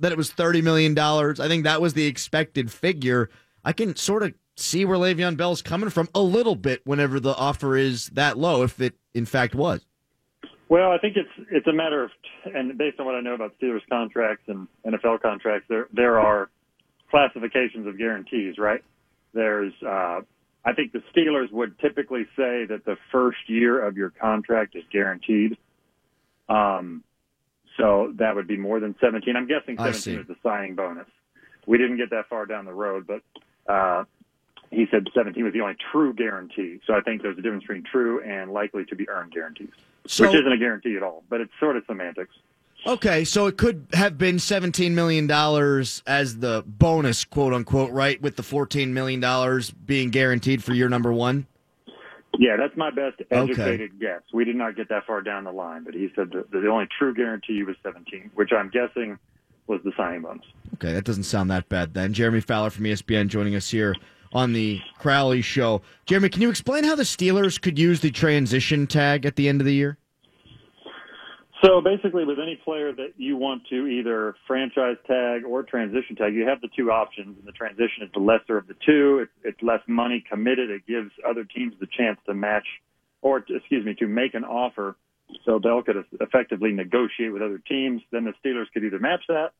that 0.00 0.12
it 0.12 0.18
was 0.18 0.30
$30 0.30 0.62
million. 0.62 0.98
I 0.98 1.48
think 1.48 1.64
that 1.64 1.80
was 1.80 1.94
the 1.94 2.06
expected 2.06 2.70
figure. 2.70 3.30
I 3.64 3.72
can 3.72 3.96
sort 3.96 4.22
of 4.22 4.34
see 4.56 4.84
where 4.84 4.98
Le'Veon 4.98 5.36
Bell's 5.36 5.62
coming 5.62 5.90
from 5.90 6.08
a 6.14 6.20
little 6.20 6.56
bit 6.56 6.80
whenever 6.84 7.20
the 7.20 7.34
offer 7.34 7.76
is 7.76 8.06
that 8.10 8.38
low, 8.38 8.62
if 8.62 8.80
it 8.80 8.94
in 9.14 9.26
fact 9.26 9.54
was. 9.54 9.84
Well, 10.68 10.90
I 10.90 10.98
think 10.98 11.16
it's 11.16 11.48
it's 11.50 11.66
a 11.66 11.72
matter 11.72 12.04
of, 12.04 12.10
and 12.44 12.76
based 12.76 13.00
on 13.00 13.06
what 13.06 13.14
I 13.14 13.20
know 13.20 13.34
about 13.34 13.54
Steelers 13.60 13.80
contracts 13.88 14.44
and 14.48 14.68
NFL 14.86 15.22
contracts, 15.22 15.66
there 15.68 15.88
there 15.92 16.20
are 16.20 16.50
classifications 17.10 17.86
of 17.86 17.96
guarantees, 17.98 18.58
right? 18.58 18.84
There's, 19.32 19.72
uh, 19.82 20.20
I 20.64 20.72
think 20.74 20.92
the 20.92 21.02
Steelers 21.14 21.50
would 21.52 21.78
typically 21.78 22.24
say 22.36 22.66
that 22.66 22.82
the 22.84 22.96
first 23.10 23.38
year 23.46 23.84
of 23.86 23.96
your 23.96 24.10
contract 24.10 24.76
is 24.76 24.84
guaranteed. 24.92 25.56
Um, 26.48 27.04
so 27.76 28.12
that 28.16 28.34
would 28.34 28.48
be 28.48 28.56
more 28.56 28.80
than 28.80 28.94
17. 29.00 29.36
I'm 29.36 29.46
guessing 29.46 29.76
17 29.76 30.00
see. 30.00 30.14
is 30.14 30.26
the 30.26 30.36
signing 30.42 30.74
bonus. 30.74 31.06
We 31.66 31.78
didn't 31.78 31.98
get 31.98 32.10
that 32.10 32.28
far 32.28 32.46
down 32.46 32.64
the 32.64 32.72
road, 32.72 33.06
but 33.06 33.22
uh, 33.72 34.04
he 34.70 34.86
said 34.90 35.06
17 35.14 35.44
was 35.44 35.52
the 35.52 35.60
only 35.60 35.76
true 35.92 36.12
guarantee. 36.12 36.80
So 36.86 36.94
I 36.94 37.00
think 37.00 37.22
there's 37.22 37.38
a 37.38 37.42
difference 37.42 37.64
between 37.64 37.84
true 37.84 38.22
and 38.22 38.50
likely 38.50 38.84
to 38.86 38.96
be 38.96 39.08
earned 39.08 39.32
guarantees, 39.32 39.70
So- 40.08 40.26
which 40.26 40.34
isn't 40.40 40.52
a 40.52 40.56
guarantee 40.58 40.96
at 40.96 41.02
all, 41.02 41.22
but 41.28 41.40
it's 41.40 41.52
sort 41.60 41.76
of 41.76 41.84
semantics. 41.86 42.34
Okay, 42.86 43.24
so 43.24 43.46
it 43.46 43.58
could 43.58 43.86
have 43.92 44.16
been 44.16 44.36
$17 44.36 44.92
million 44.92 45.28
as 46.06 46.38
the 46.38 46.64
bonus, 46.66 47.24
quote 47.24 47.52
unquote, 47.52 47.90
right? 47.90 48.20
With 48.22 48.36
the 48.36 48.42
$14 48.42 48.88
million 48.88 49.62
being 49.84 50.10
guaranteed 50.10 50.62
for 50.64 50.72
year 50.72 50.88
number 50.88 51.12
one? 51.12 51.46
Yeah, 52.38 52.56
that's 52.56 52.76
my 52.76 52.90
best 52.90 53.20
educated 53.30 53.98
guess. 54.00 54.22
We 54.32 54.44
did 54.44 54.54
not 54.56 54.76
get 54.76 54.88
that 54.90 55.06
far 55.06 55.22
down 55.22 55.44
the 55.44 55.52
line, 55.52 55.82
but 55.84 55.92
he 55.94 56.10
said 56.14 56.30
that 56.32 56.50
the 56.52 56.68
only 56.68 56.86
true 56.98 57.12
guarantee 57.12 57.62
was 57.64 57.76
17, 57.82 58.30
which 58.34 58.52
I'm 58.52 58.70
guessing 58.70 59.18
was 59.66 59.80
the 59.84 59.92
signing 59.96 60.22
bonus. 60.22 60.46
Okay, 60.74 60.92
that 60.92 61.04
doesn't 61.04 61.24
sound 61.24 61.50
that 61.50 61.68
bad 61.68 61.94
then. 61.94 62.12
Jeremy 62.14 62.40
Fowler 62.40 62.70
from 62.70 62.84
ESPN 62.84 63.26
joining 63.28 63.54
us 63.56 63.68
here 63.70 63.94
on 64.32 64.52
the 64.52 64.80
Crowley 64.98 65.42
Show. 65.42 65.82
Jeremy, 66.06 66.28
can 66.28 66.40
you 66.42 66.48
explain 66.48 66.84
how 66.84 66.94
the 66.94 67.02
Steelers 67.02 67.60
could 67.60 67.78
use 67.78 68.00
the 68.00 68.10
transition 68.10 68.86
tag 68.86 69.26
at 69.26 69.36
the 69.36 69.48
end 69.48 69.60
of 69.60 69.64
the 69.66 69.74
year? 69.74 69.97
So 71.64 71.80
basically, 71.80 72.24
with 72.24 72.38
any 72.38 72.54
player 72.54 72.92
that 72.92 73.14
you 73.16 73.36
want 73.36 73.66
to 73.70 73.86
either 73.86 74.36
franchise 74.46 74.96
tag 75.06 75.44
or 75.44 75.64
transition 75.64 76.14
tag, 76.14 76.32
you 76.32 76.46
have 76.46 76.60
the 76.60 76.68
two 76.76 76.92
options, 76.92 77.36
and 77.36 77.46
the 77.46 77.52
transition 77.52 78.04
is 78.04 78.10
the 78.14 78.20
lesser 78.20 78.56
of 78.56 78.68
the 78.68 78.76
two. 78.86 79.20
It's, 79.22 79.32
it's 79.42 79.62
less 79.62 79.80
money 79.88 80.22
committed. 80.30 80.70
It 80.70 80.86
gives 80.86 81.10
other 81.28 81.44
teams 81.44 81.74
the 81.80 81.88
chance 81.88 82.18
to 82.26 82.34
match, 82.34 82.66
or 83.22 83.38
excuse 83.38 83.84
me, 83.84 83.94
to 83.94 84.06
make 84.06 84.34
an 84.34 84.44
offer. 84.44 84.96
So 85.44 85.58
Bell 85.58 85.82
could 85.82 86.04
effectively 86.20 86.70
negotiate 86.70 87.32
with 87.32 87.42
other 87.42 87.58
teams. 87.58 88.02
Then 88.12 88.24
the 88.24 88.34
Steelers 88.44 88.66
could 88.72 88.84
either 88.84 89.00
match 89.00 89.22
that, 89.28 89.50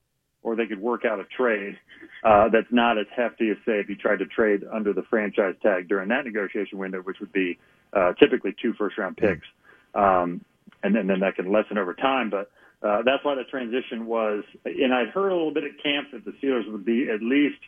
or 0.44 0.54
they 0.54 0.66
could 0.66 0.80
work 0.80 1.04
out 1.04 1.18
a 1.18 1.24
trade 1.24 1.78
uh, 2.22 2.48
that's 2.48 2.70
not 2.70 2.96
as 2.96 3.06
hefty 3.14 3.50
as 3.50 3.56
say 3.66 3.80
if 3.80 3.88
you 3.88 3.96
tried 3.96 4.20
to 4.20 4.26
trade 4.26 4.62
under 4.72 4.92
the 4.92 5.02
franchise 5.10 5.56
tag 5.62 5.88
during 5.88 6.08
that 6.10 6.24
negotiation 6.24 6.78
window, 6.78 7.00
which 7.00 7.18
would 7.18 7.32
be 7.32 7.58
uh, 7.92 8.12
typically 8.20 8.54
two 8.62 8.72
first 8.74 8.96
round 8.98 9.16
picks. 9.16 9.46
Um, 9.94 10.44
and 10.82 10.94
then, 10.94 11.06
then 11.06 11.20
that 11.20 11.36
can 11.36 11.52
lessen 11.52 11.78
over 11.78 11.94
time. 11.94 12.30
But 12.30 12.50
uh, 12.82 13.02
that's 13.04 13.24
why 13.24 13.34
the 13.34 13.44
transition 13.44 14.06
was. 14.06 14.44
And 14.64 14.94
I'd 14.94 15.08
heard 15.08 15.30
a 15.30 15.34
little 15.34 15.52
bit 15.54 15.64
at 15.64 15.82
camp 15.82 16.08
that 16.12 16.24
the 16.24 16.32
Steelers 16.42 16.70
would 16.70 16.84
be 16.84 17.08
at 17.10 17.22
least 17.22 17.60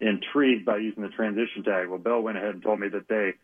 intrigued 0.00 0.64
by 0.64 0.78
using 0.78 1.02
the 1.02 1.08
transition 1.10 1.64
tag. 1.64 1.88
Well, 1.88 1.98
Bell 1.98 2.20
went 2.20 2.38
ahead 2.38 2.54
and 2.54 2.62
told 2.62 2.80
me 2.80 2.88
that 2.88 3.08
they 3.08 3.34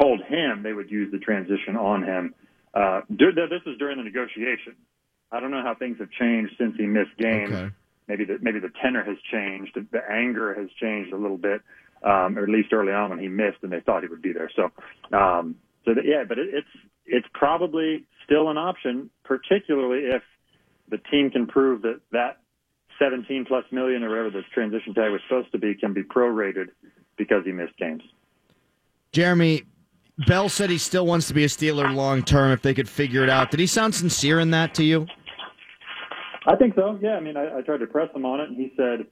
told 0.00 0.20
him 0.22 0.62
they 0.62 0.72
would 0.72 0.90
use 0.90 1.10
the 1.12 1.18
transition 1.18 1.76
on 1.76 2.02
him. 2.02 2.34
Uh, 2.72 3.02
this 3.08 3.62
was 3.66 3.76
during 3.78 3.98
the 3.98 4.04
negotiation. 4.04 4.74
I 5.30 5.40
don't 5.40 5.50
know 5.50 5.62
how 5.62 5.74
things 5.74 5.98
have 5.98 6.10
changed 6.10 6.54
since 6.58 6.76
he 6.76 6.86
missed 6.86 7.16
games. 7.18 7.52
Okay. 7.52 7.74
Maybe 8.06 8.24
the 8.24 8.38
maybe 8.40 8.60
the 8.60 8.70
tenor 8.82 9.02
has 9.02 9.16
changed. 9.32 9.72
The, 9.74 9.86
the 9.90 10.02
anger 10.10 10.54
has 10.54 10.68
changed 10.80 11.12
a 11.12 11.16
little 11.16 11.38
bit, 11.38 11.62
um, 12.02 12.38
or 12.38 12.42
at 12.42 12.50
least 12.50 12.72
early 12.72 12.92
on 12.92 13.10
when 13.10 13.18
he 13.18 13.28
missed 13.28 13.58
and 13.62 13.72
they 13.72 13.80
thought 13.80 14.02
he 14.02 14.08
would 14.08 14.22
be 14.22 14.32
there. 14.32 14.50
So, 14.54 14.64
um, 15.16 15.56
so 15.84 15.94
that, 15.94 16.04
yeah, 16.04 16.24
but 16.28 16.38
it, 16.38 16.48
it's 16.52 16.68
it's 17.06 17.26
probably 17.32 18.04
still 18.24 18.50
an 18.50 18.56
option, 18.56 19.10
particularly 19.24 20.04
if 20.06 20.22
the 20.90 20.98
team 21.10 21.30
can 21.30 21.46
prove 21.46 21.82
that 21.82 22.00
that 22.12 22.38
17 22.98 23.44
plus 23.46 23.64
million 23.70 24.02
or 24.02 24.10
whatever 24.10 24.30
this 24.30 24.44
transition 24.52 24.94
tag 24.94 25.10
was 25.10 25.20
supposed 25.28 25.50
to 25.52 25.58
be 25.58 25.74
can 25.74 25.92
be 25.92 26.02
prorated 26.02 26.66
because 27.16 27.44
he 27.44 27.52
missed 27.52 27.76
games. 27.76 28.02
Jeremy, 29.12 29.64
Bell 30.26 30.48
said 30.48 30.70
he 30.70 30.78
still 30.78 31.06
wants 31.06 31.28
to 31.28 31.34
be 31.34 31.44
a 31.44 31.48
Steeler 31.48 31.92
long 31.94 32.22
term 32.22 32.52
if 32.52 32.62
they 32.62 32.74
could 32.74 32.88
figure 32.88 33.22
it 33.22 33.30
out. 33.30 33.50
Did 33.50 33.60
he 33.60 33.66
sound 33.66 33.94
sincere 33.94 34.40
in 34.40 34.50
that 34.50 34.74
to 34.74 34.84
you? 34.84 35.06
I 36.46 36.56
think 36.56 36.74
so. 36.74 36.98
Yeah, 37.00 37.16
I 37.16 37.20
mean, 37.20 37.36
I, 37.36 37.58
I 37.58 37.62
tried 37.62 37.78
to 37.78 37.86
press 37.86 38.14
him 38.14 38.26
on 38.26 38.40
it, 38.40 38.48
and 38.50 38.56
he 38.56 38.72
said, 38.76 39.06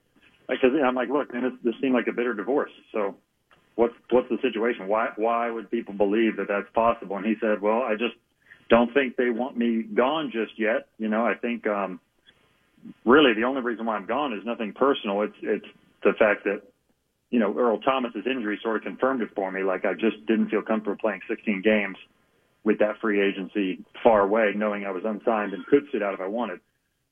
because 0.49 0.71
I'm 0.85 0.95
like, 0.95 1.09
look, 1.09 1.33
man, 1.33 1.45
this, 1.45 1.53
this 1.65 1.75
seemed 1.81 1.95
like 1.95 2.07
a 2.07 2.13
bitter 2.13 2.35
divorce. 2.35 2.71
So, 2.93 3.17
what's 3.75 3.95
what's 4.11 4.29
the 4.29 4.39
situation? 4.43 4.87
Why 4.87 5.09
why 5.17 5.51
would 5.51 5.71
people 5.71 5.95
believe 5.95 6.37
that 6.37 6.49
that's 6.49 6.71
possible? 6.75 7.17
And 7.17 7.25
he 7.25 7.35
said, 7.41 7.63
well, 7.63 7.83
I 7.83 7.93
just 7.93 8.15
don't 8.73 8.95
think 8.95 9.17
they 9.17 9.29
want 9.29 9.55
me 9.55 9.83
gone 9.83 10.33
just 10.33 10.59
yet. 10.59 10.89
You 10.97 11.09
know, 11.09 11.27
I 11.27 11.35
think 11.35 11.67
um, 11.67 12.01
really 13.05 13.35
the 13.35 13.45
only 13.45 13.61
reason 13.61 13.85
why 13.85 13.97
I'm 13.97 14.07
gone 14.07 14.33
is 14.33 14.47
nothing 14.47 14.73
personal. 14.73 15.21
It's 15.21 15.37
it's 15.43 15.67
the 16.03 16.15
fact 16.19 16.45
that 16.45 16.63
you 17.31 17.39
know 17.39 17.55
Earl 17.55 17.81
Thomas's 17.81 18.25
injury 18.25 18.59
sort 18.63 18.77
of 18.77 18.83
confirmed 18.83 19.21
it 19.21 19.29
for 19.37 19.53
me. 19.53 19.63
Like 19.63 19.85
I 19.85 19.93
just 19.93 20.25
didn't 20.27 20.49
feel 20.49 20.63
comfortable 20.63 20.97
playing 20.99 21.21
16 21.29 21.61
games 21.61 21.99
with 22.65 22.79
that 22.79 22.99
free 23.03 23.21
agency 23.21 23.85
far 24.03 24.23
away, 24.23 24.53
knowing 24.57 24.87
I 24.87 24.91
was 24.91 25.03
unsigned 25.05 25.53
and 25.53 25.67
could 25.67 25.85
sit 25.93 26.03
out 26.03 26.15
if 26.15 26.21
I 26.21 26.29
wanted. 26.29 26.61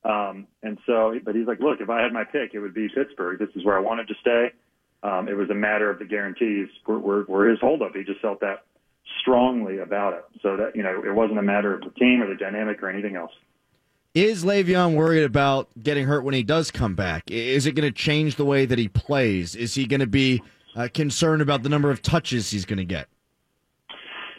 Um, 0.02 0.47
and 0.62 0.79
so, 0.87 1.12
but 1.23 1.35
he's 1.35 1.47
like, 1.47 1.61
look, 1.61 1.83
if 1.83 1.90
I 1.90 2.00
had 2.00 2.11
my 2.11 2.25
pick, 2.25 2.55
it 2.55 2.61
would 2.61 2.73
be 2.73 2.88
Pittsburgh. 2.88 3.38
This 3.38 3.50
is 3.55 3.67
where 3.67 3.76
I 3.76 3.81
wanted 3.81 4.09
to 4.09 4.14
stay. 4.23 4.52
Um, 5.02 5.29
it 5.29 5.37
was 5.37 5.50
a 5.50 5.55
matter 5.55 5.90
of 5.90 5.99
the 5.99 6.07
guarantees 6.07 6.69
were, 6.87 6.99
were, 6.99 7.25
were 7.25 7.49
his 7.50 7.61
holdup. 7.61 7.95
He 7.95 8.05
just 8.05 8.21
felt 8.21 8.40
that 8.40 8.64
strongly 9.21 9.78
about 9.78 10.14
it. 10.14 10.25
So 10.42 10.57
that, 10.57 10.76
you 10.76 10.83
know, 10.83 11.02
it 11.04 11.14
wasn't 11.14 11.38
a 11.38 11.42
matter 11.42 11.75
of 11.75 11.80
the 11.80 11.90
team 11.90 12.23
or 12.23 12.28
the 12.28 12.37
dynamic 12.37 12.83
or 12.83 12.88
anything 12.88 13.16
else. 13.16 13.33
Is 14.14 14.45
Le'Veon 14.45 14.95
worried 14.95 15.23
about 15.23 15.69
getting 15.80 16.04
hurt 16.04 16.25
when 16.25 16.35
he 16.35 16.42
does 16.42 16.71
come 16.71 16.95
back? 16.95 17.30
Is 17.30 17.66
it 17.66 17.73
going 17.73 17.87
to 17.87 17.97
change 17.97 18.37
the 18.37 18.45
way 18.45 18.66
that 18.66 18.78
he 18.78 18.88
plays? 18.88 19.54
Is 19.54 19.75
he 19.75 19.87
going 19.87 20.00
to 20.00 20.07
be 20.07 20.42
uh, 20.75 20.88
concerned 20.92 21.42
about 21.42 21.62
the 21.62 21.69
number 21.69 21.90
of 21.90 22.02
touches 22.02 22.50
he's 22.50 22.64
going 22.64 22.78
to 22.78 22.85
get? 22.85 23.09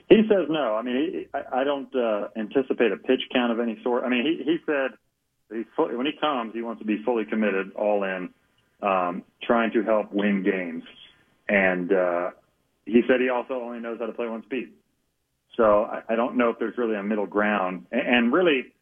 He 0.09 0.23
says 0.27 0.47
no. 0.49 0.75
I 0.75 0.81
mean, 0.81 0.95
he, 0.95 1.27
I, 1.33 1.61
I 1.61 1.63
don't 1.63 1.93
uh, 1.95 2.27
anticipate 2.35 2.91
a 2.91 2.97
pitch 2.97 3.21
count 3.33 3.53
of 3.53 3.61
any 3.61 3.79
sort. 3.81 4.03
I 4.03 4.09
mean, 4.09 4.25
he, 4.25 4.43
he 4.43 4.57
said 4.65 4.91
that 5.49 5.55
he's 5.55 5.65
fully, 5.73 5.95
when 5.95 6.05
he 6.05 6.11
comes, 6.19 6.53
he 6.53 6.61
wants 6.61 6.81
to 6.81 6.85
be 6.85 7.01
fully 7.03 7.23
committed, 7.23 7.71
all 7.73 8.03
in, 8.03 8.29
um, 8.81 9.23
trying 9.41 9.71
to 9.71 9.83
help 9.83 10.11
win 10.11 10.43
games. 10.43 10.83
And 11.47 11.93
uh, 11.93 12.31
he 12.85 13.01
said 13.07 13.21
he 13.21 13.29
also 13.29 13.55
only 13.55 13.79
knows 13.79 13.99
how 13.99 14.07
to 14.07 14.13
play 14.13 14.27
one 14.27 14.43
speed. 14.43 14.69
So 15.57 15.83
I, 15.83 16.01
I 16.09 16.15
don't 16.15 16.37
know 16.37 16.49
if 16.49 16.59
there's 16.59 16.77
really 16.77 16.95
a 16.95 17.03
middle 17.03 17.25
ground. 17.25 17.85
And, 17.91 18.01
and 18.01 18.33
really, 18.33 18.73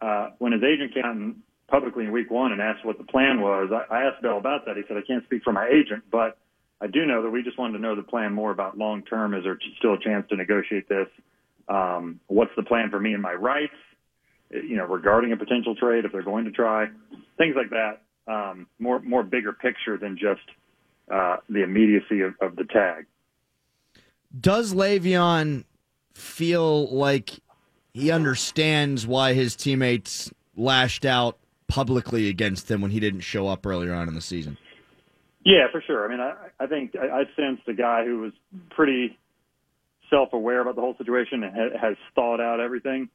uh, 0.00 0.30
when 0.38 0.52
his 0.52 0.62
agent 0.62 0.94
came 0.94 1.04
out 1.04 1.16
and 1.16 1.36
publicly 1.68 2.04
in 2.04 2.12
week 2.12 2.30
one 2.30 2.52
and 2.52 2.60
asked 2.60 2.84
what 2.84 2.98
the 2.98 3.04
plan 3.04 3.40
was, 3.40 3.70
I, 3.72 3.94
I 3.94 4.02
asked 4.04 4.22
Bell 4.22 4.38
about 4.38 4.66
that. 4.66 4.76
He 4.76 4.82
said, 4.88 4.96
I 4.96 5.02
can't 5.06 5.24
speak 5.24 5.42
for 5.42 5.52
my 5.52 5.68
agent, 5.68 6.04
but 6.10 6.38
I 6.80 6.86
do 6.86 7.04
know 7.06 7.22
that 7.22 7.30
we 7.30 7.42
just 7.42 7.58
wanted 7.58 7.74
to 7.74 7.82
know 7.82 7.96
the 7.96 8.02
plan 8.02 8.32
more 8.32 8.50
about 8.50 8.78
long 8.78 9.02
term. 9.02 9.34
Is 9.34 9.44
there 9.44 9.58
still 9.78 9.94
a 9.94 9.98
chance 9.98 10.26
to 10.30 10.36
negotiate 10.36 10.88
this? 10.88 11.08
Um, 11.68 12.20
what's 12.28 12.52
the 12.56 12.62
plan 12.62 12.90
for 12.90 13.00
me 13.00 13.12
and 13.12 13.22
my 13.22 13.34
rights? 13.34 13.74
You 14.50 14.76
know, 14.76 14.86
regarding 14.86 15.32
a 15.32 15.36
potential 15.36 15.74
trade 15.74 16.04
if 16.06 16.12
they're 16.12 16.22
going 16.22 16.46
to 16.46 16.50
try, 16.50 16.86
things 17.36 17.54
like 17.54 17.70
that. 17.70 18.00
Um, 18.32 18.66
more 18.78 19.00
more 19.00 19.22
bigger 19.22 19.52
picture 19.52 19.98
than 19.98 20.16
just 20.16 20.40
uh, 21.12 21.36
the 21.48 21.62
immediacy 21.62 22.20
of, 22.20 22.34
of 22.40 22.56
the 22.56 22.64
tag. 22.64 23.06
Does 24.38 24.74
Le'Veon 24.74 25.64
feel 26.14 26.88
like 26.88 27.40
he 27.92 28.10
understands 28.10 29.06
why 29.06 29.32
his 29.32 29.56
teammates 29.56 30.30
lashed 30.56 31.04
out 31.04 31.38
publicly 31.66 32.28
against 32.28 32.70
him 32.70 32.80
when 32.80 32.90
he 32.90 33.00
didn't 33.00 33.20
show 33.20 33.48
up 33.48 33.64
earlier 33.66 33.94
on 33.94 34.08
in 34.08 34.14
the 34.14 34.20
season? 34.20 34.58
Yeah, 35.44 35.66
for 35.70 35.82
sure. 35.86 36.04
I 36.04 36.08
mean, 36.10 36.20
I, 36.20 36.34
I 36.60 36.66
think 36.66 36.94
I, 36.96 37.20
I 37.20 37.24
sensed 37.36 37.66
a 37.68 37.72
guy 37.72 38.04
who 38.04 38.20
was 38.20 38.32
pretty 38.70 39.18
self-aware 40.10 40.60
about 40.60 40.74
the 40.74 40.80
whole 40.80 40.96
situation 40.96 41.42
and 41.42 41.54
ha- 41.54 41.78
has 41.80 41.96
thought 42.14 42.40
out 42.40 42.60
everything. 42.60 43.08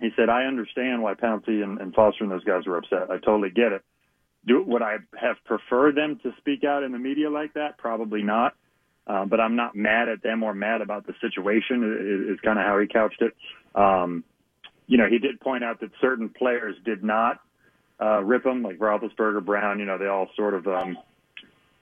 He 0.00 0.10
said, 0.16 0.28
"I 0.28 0.44
understand 0.44 1.02
why 1.02 1.14
Pouncey 1.14 1.62
and, 1.62 1.78
and 1.80 1.94
Foster 1.94 2.24
and 2.24 2.32
those 2.32 2.44
guys 2.44 2.66
were 2.66 2.76
upset. 2.76 3.10
I 3.10 3.18
totally 3.18 3.50
get 3.50 3.72
it. 3.72 3.82
Do 4.46 4.62
would 4.62 4.82
I 4.82 4.96
have 5.18 5.36
preferred 5.44 5.96
them 5.96 6.18
to 6.22 6.32
speak 6.38 6.64
out 6.64 6.82
in 6.82 6.92
the 6.92 6.98
media 6.98 7.30
like 7.30 7.54
that? 7.54 7.78
Probably 7.78 8.22
not. 8.22 8.54
Uh, 9.06 9.24
but 9.26 9.40
I'm 9.40 9.56
not 9.56 9.76
mad 9.76 10.08
at 10.08 10.22
them 10.22 10.42
or 10.42 10.54
mad 10.54 10.80
about 10.80 11.06
the 11.06 11.14
situation. 11.20 12.28
Is, 12.28 12.34
is 12.34 12.40
kind 12.40 12.58
of 12.58 12.64
how 12.64 12.78
he 12.78 12.86
couched 12.86 13.20
it. 13.22 13.34
Um, 13.74 14.24
you 14.86 14.98
know, 14.98 15.06
he 15.08 15.18
did 15.18 15.40
point 15.40 15.64
out 15.64 15.80
that 15.80 15.90
certain 16.00 16.28
players 16.28 16.76
did 16.84 17.04
not 17.04 17.40
uh, 18.00 18.22
rip 18.22 18.46
him, 18.46 18.62
like 18.62 18.78
Roethlisberger, 18.78 19.44
Brown. 19.44 19.78
You 19.78 19.84
know, 19.86 19.98
they 19.98 20.06
all 20.06 20.28
sort 20.36 20.54
of." 20.54 20.66
Um, 20.66 20.98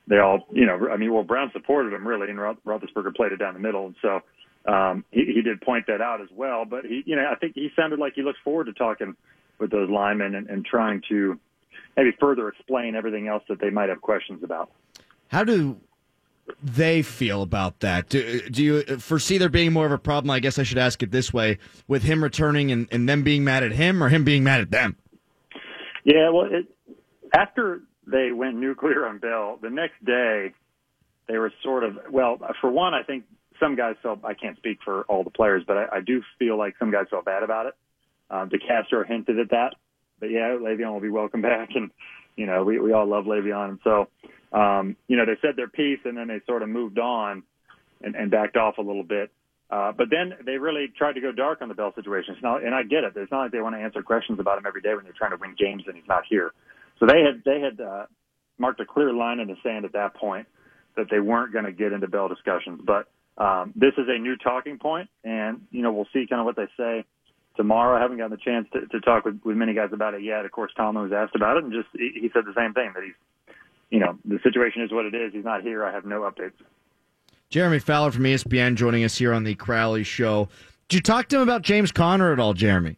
they 0.08 0.18
all, 0.18 0.46
you 0.50 0.66
know, 0.66 0.88
I 0.90 0.96
mean, 0.96 1.14
well, 1.14 1.22
Brown 1.22 1.50
supported 1.52 1.92
him 1.92 2.06
really, 2.06 2.28
and 2.28 2.38
Roethlisberger 2.38 3.14
played 3.14 3.32
it 3.32 3.36
down 3.36 3.54
the 3.54 3.60
middle, 3.60 3.86
and 3.86 3.94
so 4.02 4.20
um, 4.66 5.04
he, 5.10 5.24
he 5.34 5.42
did 5.42 5.60
point 5.60 5.86
that 5.86 6.00
out 6.00 6.20
as 6.20 6.28
well. 6.34 6.64
But 6.64 6.84
he, 6.84 7.02
you 7.06 7.16
know, 7.16 7.24
I 7.30 7.36
think 7.36 7.54
he 7.54 7.70
sounded 7.76 7.98
like 7.98 8.14
he 8.14 8.22
looks 8.22 8.38
forward 8.42 8.64
to 8.64 8.72
talking 8.72 9.16
with 9.58 9.70
those 9.70 9.88
linemen 9.90 10.34
and, 10.34 10.48
and 10.48 10.64
trying 10.64 11.02
to 11.08 11.38
maybe 11.96 12.10
further 12.18 12.48
explain 12.48 12.96
everything 12.96 13.28
else 13.28 13.42
that 13.48 13.60
they 13.60 13.70
might 13.70 13.88
have 13.88 14.00
questions 14.00 14.42
about. 14.42 14.70
How 15.28 15.44
do 15.44 15.78
they 16.62 17.02
feel 17.02 17.42
about 17.42 17.80
that? 17.80 18.08
Do, 18.08 18.40
do 18.48 18.62
you 18.62 18.82
foresee 18.98 19.38
there 19.38 19.48
being 19.48 19.72
more 19.72 19.86
of 19.86 19.92
a 19.92 19.98
problem? 19.98 20.30
I 20.30 20.40
guess 20.40 20.58
I 20.58 20.62
should 20.62 20.78
ask 20.78 21.02
it 21.02 21.10
this 21.10 21.32
way: 21.32 21.58
with 21.88 22.02
him 22.02 22.22
returning 22.22 22.70
and, 22.70 22.88
and 22.90 23.08
them 23.08 23.22
being 23.22 23.44
mad 23.44 23.62
at 23.62 23.72
him, 23.72 24.02
or 24.02 24.08
him 24.08 24.24
being 24.24 24.44
mad 24.44 24.60
at 24.60 24.70
them? 24.70 24.96
Yeah, 26.04 26.30
well, 26.30 26.48
it, 26.50 26.66
after 27.34 27.82
they 28.06 28.32
went 28.32 28.56
nuclear 28.56 29.06
on 29.06 29.18
Bell. 29.18 29.58
The 29.62 29.70
next 29.70 30.04
day, 30.04 30.52
they 31.28 31.38
were 31.38 31.52
sort 31.62 31.84
of 31.84 31.98
well. 32.10 32.38
For 32.60 32.70
one, 32.70 32.94
I 32.94 33.02
think 33.02 33.24
some 33.60 33.76
guys 33.76 33.96
felt. 34.02 34.24
I 34.24 34.34
can't 34.34 34.56
speak 34.56 34.78
for 34.84 35.02
all 35.02 35.24
the 35.24 35.30
players, 35.30 35.62
but 35.66 35.76
I, 35.76 35.86
I 35.96 36.00
do 36.00 36.22
feel 36.38 36.58
like 36.58 36.74
some 36.78 36.90
guys 36.90 37.06
felt 37.10 37.24
bad 37.24 37.42
about 37.42 37.66
it. 37.66 37.74
Um, 38.30 38.50
DeCastro 38.50 39.06
hinted 39.06 39.38
at 39.38 39.50
that, 39.50 39.74
but 40.18 40.30
yeah, 40.30 40.56
Le'Veon 40.58 40.92
will 40.92 41.00
be 41.00 41.10
welcome 41.10 41.42
back, 41.42 41.70
and 41.74 41.90
you 42.36 42.46
know 42.46 42.64
we 42.64 42.78
we 42.78 42.92
all 42.92 43.06
love 43.06 43.24
Le'Veon, 43.24 43.70
and 43.70 43.78
so 43.84 44.08
um, 44.56 44.96
you 45.08 45.16
know 45.16 45.24
they 45.26 45.38
said 45.40 45.56
their 45.56 45.68
piece, 45.68 46.00
and 46.04 46.16
then 46.16 46.28
they 46.28 46.40
sort 46.46 46.62
of 46.62 46.68
moved 46.68 46.98
on 46.98 47.42
and, 48.02 48.14
and 48.14 48.30
backed 48.30 48.56
off 48.56 48.78
a 48.78 48.82
little 48.82 49.04
bit. 49.04 49.30
Uh, 49.70 49.90
but 49.90 50.08
then 50.10 50.34
they 50.44 50.58
really 50.58 50.92
tried 50.98 51.14
to 51.14 51.20
go 51.20 51.32
dark 51.32 51.62
on 51.62 51.68
the 51.68 51.74
Bell 51.74 51.92
situation. 51.94 52.36
Now, 52.42 52.58
and 52.58 52.74
I 52.74 52.82
get 52.82 53.04
it. 53.04 53.14
It's 53.16 53.32
not 53.32 53.44
like 53.44 53.52
they 53.52 53.60
want 53.62 53.74
to 53.74 53.80
answer 53.80 54.02
questions 54.02 54.38
about 54.38 54.58
him 54.58 54.66
every 54.66 54.82
day 54.82 54.94
when 54.94 55.04
they're 55.04 55.14
trying 55.16 55.30
to 55.30 55.38
win 55.38 55.54
games 55.58 55.84
and 55.86 55.96
he's 55.96 56.06
not 56.06 56.24
here. 56.28 56.52
So 57.00 57.06
they 57.06 57.22
had 57.22 57.42
they 57.44 57.60
had 57.60 57.80
uh, 57.80 58.06
marked 58.58 58.80
a 58.80 58.84
clear 58.84 59.14
line 59.14 59.40
in 59.40 59.48
the 59.48 59.56
sand 59.62 59.86
at 59.86 59.94
that 59.94 60.14
point 60.14 60.46
that 60.96 61.06
they 61.10 61.20
weren't 61.20 61.54
going 61.54 61.64
to 61.64 61.72
get 61.72 61.92
into 61.92 62.06
Bell 62.06 62.28
discussions. 62.28 62.82
But 62.84 63.08
um, 63.38 63.72
this 63.74 63.94
is 63.96 64.04
a 64.08 64.18
new 64.18 64.36
talking 64.36 64.78
point, 64.78 65.08
and 65.24 65.62
you 65.70 65.80
know 65.80 65.92
we'll 65.92 66.08
see 66.12 66.26
kind 66.28 66.40
of 66.40 66.44
what 66.44 66.56
they 66.56 66.68
say 66.76 67.04
tomorrow. 67.56 67.96
I 67.96 68.00
haven't 68.00 68.18
gotten 68.18 68.30
the 68.30 68.36
chance 68.36 68.68
to, 68.72 68.86
to 68.86 69.00
talk 69.00 69.24
with, 69.24 69.40
with 69.44 69.56
many 69.56 69.74
guys 69.74 69.90
about 69.92 70.14
it 70.14 70.22
yet. 70.22 70.44
Of 70.44 70.52
course, 70.52 70.72
Tomlin 70.76 71.04
was 71.04 71.12
asked 71.12 71.34
about 71.34 71.56
it, 71.56 71.64
and 71.64 71.72
just 71.72 71.88
he, 71.92 72.12
he 72.14 72.30
said 72.32 72.44
the 72.44 72.54
same 72.56 72.74
thing 72.74 72.92
that 72.94 73.02
he's, 73.02 73.14
you 73.90 74.00
know, 74.00 74.18
the 74.24 74.38
situation 74.42 74.82
is 74.82 74.92
what 74.92 75.04
it 75.04 75.14
is. 75.14 75.32
He's 75.32 75.44
not 75.44 75.62
here. 75.62 75.84
I 75.84 75.92
have 75.92 76.04
no 76.04 76.20
updates. 76.20 76.52
Jeremy 77.50 77.78
Fowler 77.78 78.10
from 78.10 78.22
ESPN 78.24 78.76
joining 78.76 79.04
us 79.04 79.18
here 79.18 79.34
on 79.34 79.44
the 79.44 79.54
Crowley 79.54 80.04
Show. 80.04 80.48
Did 80.88 80.96
you 80.96 81.02
talk 81.02 81.28
to 81.28 81.36
him 81.36 81.42
about 81.42 81.62
James 81.62 81.92
Conner 81.92 82.32
at 82.32 82.38
all, 82.38 82.54
Jeremy? 82.54 82.96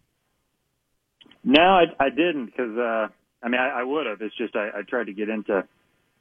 No, 1.43 1.61
I, 1.61 1.85
I 1.99 2.09
didn't 2.11 2.47
because 2.47 2.77
uh, 2.79 3.09
I 3.43 3.49
mean, 3.49 3.61
I, 3.61 3.81
I 3.81 3.83
would 3.85 4.07
have. 4.07 4.23
It's 4.23 4.37
just 4.37 4.57
I, 4.57 4.71
I 4.79 4.83
tried 4.83 5.05
to 5.05 5.13
get 5.13 5.29
into 5.29 5.65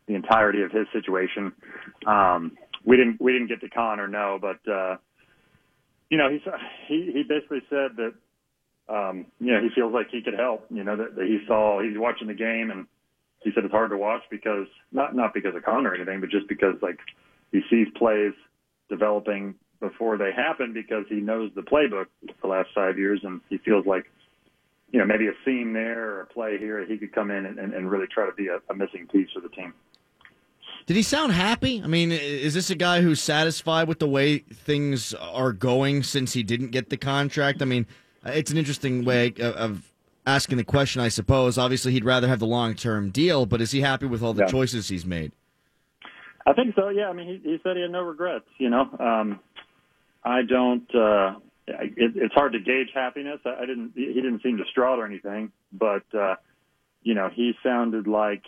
the 0.08 0.16
entirety 0.16 0.62
of 0.62 0.72
his 0.72 0.88
situation. 0.92 1.54
Um, 2.06 2.58
we 2.84 2.98
didn't 2.98 3.22
we 3.22 3.32
didn't 3.32 3.48
get 3.48 3.62
to 3.62 3.70
Conner, 3.70 4.08
no, 4.08 4.38
but 4.42 4.60
uh, 4.70 4.98
you 6.14 6.20
know, 6.20 6.30
he's 6.30 6.42
he 6.88 7.12
he 7.12 7.24
basically 7.24 7.64
said 7.72 7.98
that 7.98 8.14
um, 8.88 9.26
you 9.40 9.52
know 9.52 9.62
he 9.62 9.70
feels 9.74 9.92
like 9.92 10.12
he 10.12 10.22
could 10.22 10.36
help. 10.36 10.68
You 10.70 10.84
know 10.84 10.96
that, 10.96 11.16
that 11.16 11.26
he 11.26 11.40
saw 11.48 11.82
he's 11.82 11.98
watching 11.98 12.28
the 12.28 12.36
game 12.36 12.70
and 12.70 12.86
he 13.42 13.50
said 13.56 13.66
it's 13.66 13.72
hard 13.72 13.90
to 13.90 13.98
watch 13.98 14.22
because 14.30 14.68
not 14.92 15.16
not 15.16 15.34
because 15.34 15.56
of 15.56 15.64
Conner 15.64 15.90
or 15.90 15.96
anything, 15.96 16.22
but 16.22 16.30
just 16.30 16.48
because 16.48 16.76
like 16.84 17.00
he 17.52 17.62
sees 17.68 17.88
plays 17.98 18.34
developing 18.90 19.56
before 19.80 20.20
they 20.20 20.32
happen 20.32 20.72
because 20.72 21.06
he 21.10 21.16
knows 21.16 21.50
the 21.56 21.64
playbook 21.64 22.06
the 22.44 22.48
last 22.48 22.70
five 22.76 23.00
years 23.00 23.20
and 23.24 23.42
he 23.50 23.58
feels 23.58 23.88
like 23.88 24.06
you 24.92 25.00
know, 25.00 25.06
maybe 25.06 25.26
a 25.26 25.34
seam 25.44 25.74
there 25.74 26.12
or 26.12 26.22
a 26.22 26.26
play 26.28 26.60
here, 26.60 26.86
he 26.86 27.00
could 27.00 27.12
come 27.12 27.32
in 27.32 27.48
and, 27.48 27.58
and, 27.58 27.74
and 27.74 27.90
really 27.90 28.06
try 28.06 28.28
to 28.28 28.36
be 28.36 28.50
a, 28.50 28.60
a 28.70 28.76
missing 28.76 29.08
piece 29.12 29.28
for 29.34 29.40
the 29.42 29.50
team. 29.50 29.74
Did 30.86 30.98
he 30.98 31.04
sound 31.04 31.32
happy? 31.32 31.82
I 31.82 31.88
mean, 31.88 32.12
is 32.12 32.54
this 32.54 32.70
a 32.70 32.76
guy 32.76 33.02
who's 33.02 33.22
satisfied 33.22 33.88
with 33.88 34.00
the 34.00 34.08
way 34.08 34.40
things 34.40 35.14
are 35.14 35.54
going 35.54 36.04
since 36.04 36.34
he 36.34 36.44
didn't 36.44 36.72
get 36.72 36.90
the 36.90 36.98
contract? 36.98 37.62
I 37.62 37.66
mean, 37.66 37.88
it's 38.26 38.52
an 38.52 38.58
interesting 38.58 39.06
way 39.06 39.34
of 39.40 39.90
asking 40.26 40.58
the 40.58 40.64
question, 40.64 41.02
I 41.02 41.08
suppose. 41.08 41.58
Obviously, 41.58 41.94
he'd 41.94 42.06
rather 42.06 42.28
have 42.28 42.40
the 42.40 42.48
long 42.48 42.76
term 42.76 43.12
deal, 43.12 43.46
but 43.46 43.62
is 43.62 43.72
he 43.72 43.82
happy 43.82 44.06
with 44.06 44.22
all 44.22 44.34
the 44.34 44.44
yeah. 44.44 44.52
choices 44.52 44.90
he's 44.90 45.06
made? 45.06 45.32
I 46.46 46.52
think 46.54 46.76
so. 46.76 46.90
Yeah. 46.90 47.10
I 47.10 47.14
mean, 47.14 47.28
he, 47.28 47.50
he 47.50 47.58
said 47.64 47.78
he 47.78 47.82
had 47.82 47.92
no 47.92 48.02
regrets. 48.02 48.46
You 48.58 48.70
know, 48.70 48.90
um, 49.00 49.40
I 50.24 50.42
don't. 50.42 50.94
Uh, 50.94 51.36
it, 51.66 52.14
it's 52.16 52.34
hard 52.34 52.52
to 52.54 52.60
gauge 52.60 52.90
happiness. 52.94 53.40
I, 53.46 53.62
I 53.62 53.66
didn't. 53.66 53.94
He 53.96 54.14
didn't 54.14 54.42
seem 54.44 54.58
distraught 54.58 55.00
or 55.00 55.06
anything, 55.06 55.52
but 55.72 56.04
uh, 56.14 56.36
you 57.04 57.14
know, 57.14 57.30
he 57.34 57.54
sounded 57.64 58.08
like. 58.08 58.44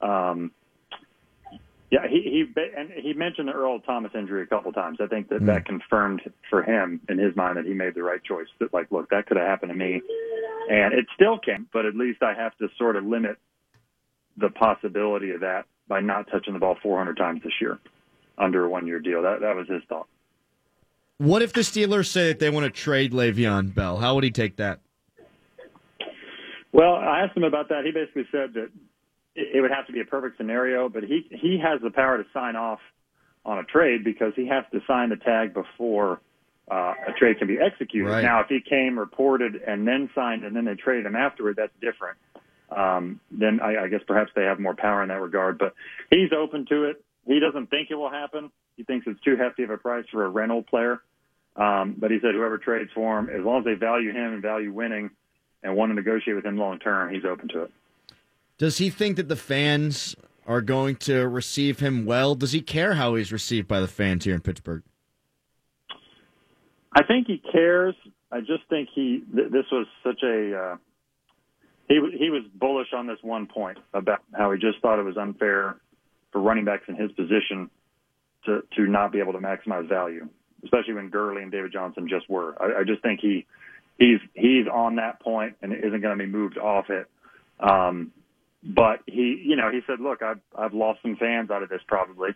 Um, 0.00 0.52
yeah, 1.90 2.06
he 2.08 2.20
he 2.22 2.62
and 2.76 2.90
he 2.90 3.14
mentioned 3.14 3.48
the 3.48 3.52
Earl 3.52 3.80
Thomas 3.80 4.12
injury 4.14 4.42
a 4.42 4.46
couple 4.46 4.72
times. 4.72 4.98
I 5.00 5.06
think 5.06 5.28
that 5.30 5.40
mm. 5.40 5.46
that 5.46 5.64
confirmed 5.64 6.20
for 6.50 6.62
him 6.62 7.00
in 7.08 7.18
his 7.18 7.34
mind 7.34 7.56
that 7.56 7.64
he 7.64 7.72
made 7.72 7.94
the 7.94 8.02
right 8.02 8.22
choice. 8.22 8.46
That 8.60 8.74
like, 8.74 8.90
look, 8.90 9.08
that 9.10 9.26
could 9.26 9.38
have 9.38 9.46
happened 9.46 9.72
to 9.72 9.78
me, 9.78 10.02
and 10.70 10.92
it 10.92 11.06
still 11.14 11.38
can, 11.38 11.66
but 11.72 11.86
at 11.86 11.96
least 11.96 12.22
I 12.22 12.34
have 12.34 12.56
to 12.58 12.68
sort 12.76 12.96
of 12.96 13.04
limit 13.06 13.38
the 14.36 14.50
possibility 14.50 15.30
of 15.30 15.40
that 15.40 15.64
by 15.88 16.00
not 16.00 16.30
touching 16.30 16.52
the 16.52 16.58
ball 16.58 16.76
400 16.82 17.16
times 17.16 17.42
this 17.42 17.54
year 17.60 17.78
under 18.36 18.66
a 18.66 18.68
one 18.68 18.86
year 18.86 19.00
deal. 19.00 19.22
That 19.22 19.40
that 19.40 19.56
was 19.56 19.66
his 19.66 19.82
thought. 19.88 20.08
What 21.16 21.40
if 21.40 21.54
the 21.54 21.62
Steelers 21.62 22.06
say 22.08 22.28
that 22.28 22.38
they 22.38 22.50
want 22.50 22.64
to 22.64 22.70
trade 22.70 23.12
Le'Veon 23.12 23.74
Bell? 23.74 23.96
How 23.96 24.14
would 24.14 24.24
he 24.24 24.30
take 24.30 24.56
that? 24.56 24.80
Well, 26.70 26.94
I 26.94 27.22
asked 27.22 27.36
him 27.36 27.44
about 27.44 27.70
that. 27.70 27.84
He 27.84 27.92
basically 27.92 28.28
said 28.30 28.52
that 28.54 28.68
it 29.38 29.60
would 29.60 29.70
have 29.70 29.86
to 29.86 29.92
be 29.92 30.00
a 30.00 30.04
perfect 30.04 30.36
scenario, 30.36 30.88
but 30.88 31.04
he 31.04 31.26
he 31.30 31.58
has 31.62 31.80
the 31.80 31.90
power 31.90 32.18
to 32.18 32.24
sign 32.32 32.56
off 32.56 32.80
on 33.44 33.58
a 33.58 33.64
trade 33.64 34.04
because 34.04 34.32
he 34.36 34.46
has 34.46 34.64
to 34.72 34.80
sign 34.86 35.08
the 35.10 35.16
tag 35.16 35.54
before 35.54 36.20
uh, 36.70 36.94
a 37.06 37.12
trade 37.18 37.38
can 37.38 37.48
be 37.48 37.58
executed. 37.58 38.08
Right. 38.08 38.22
Now, 38.22 38.40
if 38.40 38.48
he 38.48 38.60
came 38.60 38.98
reported 38.98 39.56
and 39.56 39.86
then 39.86 40.10
signed 40.14 40.44
and 40.44 40.54
then 40.54 40.64
they 40.64 40.74
traded 40.74 41.06
him 41.06 41.16
afterward, 41.16 41.56
that's 41.56 41.72
different. 41.80 42.18
Um, 42.70 43.20
then 43.30 43.60
I, 43.60 43.84
I 43.84 43.88
guess 43.88 44.00
perhaps 44.06 44.30
they 44.36 44.42
have 44.42 44.60
more 44.60 44.74
power 44.74 45.02
in 45.02 45.08
that 45.08 45.20
regard. 45.20 45.58
But 45.58 45.74
he's 46.10 46.30
open 46.36 46.66
to 46.68 46.84
it. 46.84 47.02
He 47.26 47.40
doesn't 47.40 47.70
think 47.70 47.90
it 47.90 47.94
will 47.94 48.10
happen. 48.10 48.50
He 48.76 48.84
thinks 48.84 49.06
it's 49.06 49.20
too 49.22 49.36
hefty 49.36 49.62
of 49.62 49.70
a 49.70 49.78
price 49.78 50.04
for 50.12 50.24
a 50.24 50.28
rental 50.28 50.62
player. 50.62 51.00
Um, 51.56 51.96
but 51.98 52.10
he 52.10 52.18
said 52.20 52.34
whoever 52.34 52.58
trades 52.58 52.90
for 52.94 53.18
him, 53.18 53.28
as 53.30 53.44
long 53.44 53.60
as 53.60 53.64
they 53.64 53.74
value 53.74 54.10
him 54.10 54.34
and 54.34 54.42
value 54.42 54.72
winning 54.72 55.10
and 55.62 55.74
want 55.74 55.90
to 55.90 55.94
negotiate 55.94 56.36
with 56.36 56.44
him 56.44 56.56
long 56.56 56.78
term, 56.78 57.12
he's 57.12 57.24
open 57.24 57.48
to 57.48 57.62
it. 57.62 57.72
Does 58.58 58.78
he 58.78 58.90
think 58.90 59.16
that 59.16 59.28
the 59.28 59.36
fans 59.36 60.16
are 60.46 60.60
going 60.60 60.96
to 60.96 61.28
receive 61.28 61.78
him 61.78 62.04
well? 62.04 62.34
Does 62.34 62.52
he 62.52 62.60
care 62.60 62.94
how 62.94 63.14
he's 63.14 63.32
received 63.32 63.68
by 63.68 63.80
the 63.80 63.88
fans 63.88 64.24
here 64.24 64.34
in 64.34 64.40
Pittsburgh? 64.40 64.82
I 66.92 67.04
think 67.04 67.26
he 67.28 67.38
cares. 67.52 67.94
I 68.32 68.40
just 68.40 68.64
think 68.68 68.88
he 68.94 69.22
th- 69.34 69.52
this 69.52 69.66
was 69.70 69.86
such 70.02 70.22
a 70.22 70.58
uh, 70.58 70.76
he 71.88 72.00
he 72.18 72.30
was 72.30 72.42
bullish 72.54 72.88
on 72.94 73.06
this 73.06 73.18
one 73.22 73.46
point 73.46 73.78
about 73.94 74.22
how 74.32 74.50
he 74.52 74.58
just 74.58 74.80
thought 74.80 74.98
it 74.98 75.04
was 75.04 75.16
unfair 75.16 75.76
for 76.32 76.40
running 76.40 76.64
backs 76.64 76.84
in 76.88 76.96
his 76.96 77.12
position 77.12 77.70
to 78.44 78.62
to 78.76 78.86
not 78.86 79.12
be 79.12 79.20
able 79.20 79.32
to 79.34 79.38
maximize 79.38 79.88
value, 79.88 80.28
especially 80.64 80.94
when 80.94 81.08
Gurley 81.08 81.42
and 81.42 81.52
David 81.52 81.72
Johnson 81.72 82.08
just 82.08 82.28
were. 82.28 82.60
I, 82.60 82.80
I 82.80 82.84
just 82.84 83.02
think 83.02 83.20
he 83.20 83.46
he's 83.98 84.20
he's 84.34 84.66
on 84.66 84.96
that 84.96 85.20
point 85.20 85.56
and 85.62 85.72
isn't 85.72 86.00
going 86.00 86.18
to 86.18 86.24
be 86.24 86.30
moved 86.30 86.58
off 86.58 86.90
it. 86.90 87.06
Um, 87.60 88.12
but 88.62 89.00
he, 89.06 89.42
you 89.44 89.56
know, 89.56 89.70
he 89.70 89.80
said, 89.86 90.00
"Look, 90.00 90.22
I've 90.22 90.40
I've 90.56 90.74
lost 90.74 91.02
some 91.02 91.16
fans 91.16 91.50
out 91.50 91.62
of 91.62 91.68
this 91.68 91.82
probably. 91.86 92.30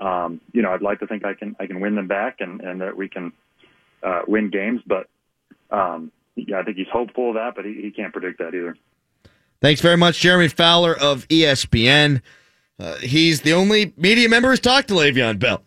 Um, 0.00 0.40
you 0.52 0.62
know, 0.62 0.72
I'd 0.72 0.82
like 0.82 1.00
to 1.00 1.06
think 1.06 1.24
I 1.24 1.34
can 1.34 1.56
I 1.60 1.66
can 1.66 1.80
win 1.80 1.94
them 1.94 2.08
back 2.08 2.36
and 2.40 2.60
and 2.60 2.80
that 2.80 2.96
we 2.96 3.08
can 3.08 3.32
uh, 4.02 4.22
win 4.26 4.50
games, 4.50 4.80
but 4.86 5.08
um, 5.70 6.10
yeah, 6.36 6.58
I 6.58 6.62
think 6.62 6.76
he's 6.76 6.88
hopeful 6.92 7.30
of 7.30 7.34
that, 7.34 7.54
but 7.54 7.64
he, 7.64 7.74
he 7.82 7.90
can't 7.90 8.12
predict 8.12 8.38
that 8.38 8.54
either." 8.54 8.76
Thanks 9.60 9.82
very 9.82 9.96
much, 9.96 10.18
Jeremy 10.20 10.48
Fowler 10.48 10.94
of 10.94 11.28
ESPN. 11.28 12.22
Uh, 12.78 12.96
he's 12.96 13.42
the 13.42 13.52
only 13.52 13.92
media 13.96 14.26
member 14.28 14.48
who's 14.48 14.60
talked 14.60 14.88
to 14.88 14.94
Le'Veon 14.94 15.38
Bell. 15.38 15.62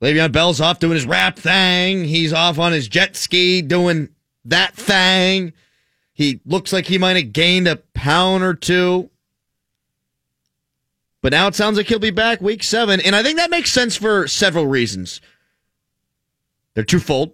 Le'Veon 0.00 0.30
Bell's 0.30 0.60
off 0.60 0.78
doing 0.78 0.94
his 0.94 1.06
rap 1.06 1.36
thing. 1.36 2.04
He's 2.04 2.32
off 2.32 2.58
on 2.60 2.72
his 2.72 2.86
jet 2.86 3.16
ski 3.16 3.62
doing 3.62 4.10
that 4.44 4.74
thing. 4.74 5.52
He 6.12 6.40
looks 6.46 6.72
like 6.72 6.86
he 6.86 6.98
might 6.98 7.16
have 7.16 7.32
gained 7.32 7.66
a 7.66 7.76
pound 7.94 8.44
or 8.44 8.54
two. 8.54 9.10
But 11.26 11.32
now 11.32 11.48
it 11.48 11.56
sounds 11.56 11.76
like 11.76 11.88
he'll 11.88 11.98
be 11.98 12.12
back 12.12 12.40
week 12.40 12.62
seven. 12.62 13.00
And 13.00 13.16
I 13.16 13.24
think 13.24 13.36
that 13.38 13.50
makes 13.50 13.72
sense 13.72 13.96
for 13.96 14.28
several 14.28 14.68
reasons. 14.68 15.20
They're 16.74 16.84
twofold, 16.84 17.32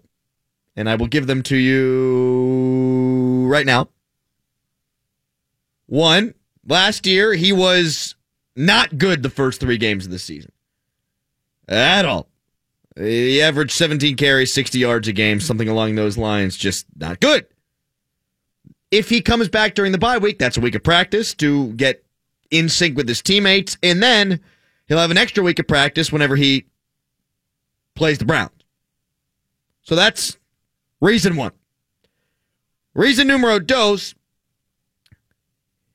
and 0.75 0.89
I 0.89 0.95
will 0.95 1.09
give 1.09 1.27
them 1.27 1.43
to 1.43 1.57
you 1.59 3.47
right 3.49 3.67
now. 3.67 3.91
One, 5.89 6.33
last 6.67 7.07
year 7.07 7.35
he 7.35 7.53
was 7.53 8.15
not 8.57 8.97
good 8.97 9.23
the 9.23 9.29
first 9.29 9.61
three 9.61 9.77
games 9.77 10.07
of 10.07 10.11
the 10.11 10.19
season. 10.19 10.53
At 11.69 12.07
all. 12.07 12.29
He 12.97 13.43
averaged 13.43 13.73
17 13.73 14.17
carries, 14.17 14.55
60 14.55 14.79
yards 14.79 15.07
a 15.07 15.13
game, 15.13 15.39
something 15.39 15.69
along 15.69 15.97
those 15.97 16.17
lines. 16.17 16.57
Just 16.57 16.87
not 16.97 17.21
good. 17.21 17.47
If 18.91 19.11
he 19.11 19.21
comes 19.21 19.51
back 19.51 19.75
during 19.75 19.93
the 19.93 19.99
bye 19.99 20.17
week, 20.17 20.39
that's 20.39 20.57
a 20.57 20.63
week 20.63 20.77
of 20.77 20.83
practice 20.83 21.35
to 21.35 21.75
get 21.75 22.02
in 22.53 22.69
sync 22.69 22.97
with 22.97 23.09
his 23.09 23.23
teammates, 23.23 23.77
and 23.83 24.01
then 24.01 24.38
he'll 24.87 24.99
have 24.99 25.11
an 25.11 25.19
extra 25.19 25.43
week 25.43 25.59
of 25.59 25.67
practice 25.67 26.12
whenever 26.12 26.37
he 26.37 26.67
plays 27.97 28.19
the 28.19 28.25
Browns. 28.25 28.53
So 29.83 29.97
that's 29.97 30.38
reason 31.01 31.35
one. 31.35 31.53
Reason 32.95 33.27
numero 33.27 33.59
dos, 33.59 34.15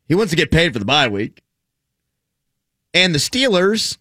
he 0.07 0.15
wants 0.15 0.31
to 0.31 0.35
get 0.35 0.51
paid 0.51 0.73
for 0.73 0.79
the 0.79 0.85
bye 0.85 1.07
week. 1.07 1.43
And 2.93 3.13
the 3.13 3.19
Steelers 3.19 3.97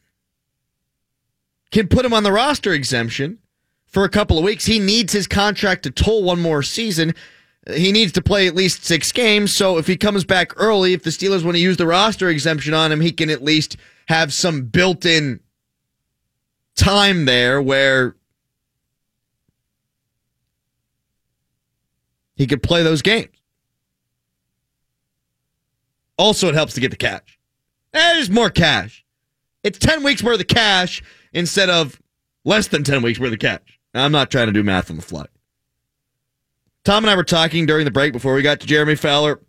can 1.71 1.88
put 1.88 2.05
him 2.05 2.14
on 2.14 2.23
the 2.23 2.33
roster 2.33 2.73
exemption 2.73 3.38
for 3.87 4.05
a 4.05 4.09
couple 4.09 4.38
of 4.38 4.45
weeks. 4.45 4.64
He 4.64 4.79
needs 4.79 5.12
his 5.12 5.27
contract 5.27 5.83
to 5.83 5.90
toll 5.90 6.23
one 6.23 6.40
more 6.40 6.62
season. 6.62 7.14
He 7.74 7.90
needs 7.90 8.12
to 8.12 8.22
play 8.22 8.46
at 8.46 8.55
least 8.55 8.85
six 8.85 9.11
games. 9.11 9.52
So 9.52 9.79
if 9.79 9.87
he 9.87 9.96
comes 9.96 10.24
back 10.24 10.52
early, 10.57 10.92
if 10.92 11.02
the 11.02 11.11
Steelers 11.11 11.42
want 11.42 11.57
to 11.57 11.61
use 11.61 11.76
the 11.76 11.87
roster 11.87 12.29
exemption 12.29 12.74
on 12.74 12.92
him, 12.92 13.00
he 13.00 13.11
can 13.11 13.29
at 13.29 13.42
least 13.42 13.76
have 14.07 14.33
some 14.33 14.62
built 14.66 15.05
in 15.05 15.40
time 16.76 17.24
there 17.24 17.61
where 17.61 18.14
he 22.37 22.46
could 22.46 22.62
play 22.62 22.83
those 22.83 23.02
games. 23.02 23.29
Also, 26.18 26.48
it 26.48 26.55
helps 26.55 26.74
to 26.74 26.81
get 26.81 26.90
the 26.90 26.96
cash. 26.96 27.38
Eh, 27.92 28.14
there's 28.14 28.31
more 28.31 28.50
cash. 28.50 29.05
It's 29.62 29.79
10 29.79 30.02
weeks 30.02 30.22
worth 30.22 30.40
of 30.40 30.46
cash 30.46 31.02
instead 31.33 31.68
of 31.68 32.00
less 32.44 32.68
than 32.68 32.85
10 32.85 33.02
weeks 33.02 33.18
worth 33.18 33.33
of 33.33 33.38
cash. 33.38 33.81
I'm 33.92 34.12
not 34.12 34.31
trying 34.31 34.46
to 34.46 34.52
do 34.52 34.62
math 34.62 34.90
on 34.90 34.96
the 34.96 35.02
fly. 35.02 35.26
Tom 36.87 37.03
and 37.03 37.11
I 37.11 37.16
were 37.16 37.25
talking 37.25 37.66
during 37.66 37.85
the 37.85 37.90
break 37.90 38.12
before 38.12 38.33
we 38.33 38.42
got 38.42 38.61
to 38.61 38.66
Jeremy 38.68 38.94
Fowler 38.94 39.40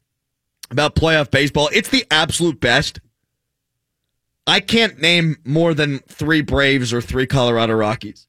about 0.72 0.96
playoff 0.96 1.30
baseball. 1.30 1.70
It's 1.72 1.90
the 1.90 2.04
absolute 2.10 2.60
best. 2.60 3.00
I 4.48 4.60
can't 4.60 5.00
name 5.00 5.36
more 5.46 5.76
than 5.76 6.00
three 6.00 6.42
Braves 6.42 6.92
or 6.92 7.00
three 7.00 7.28
Colorado 7.28 7.76
Rockies. 7.76 8.26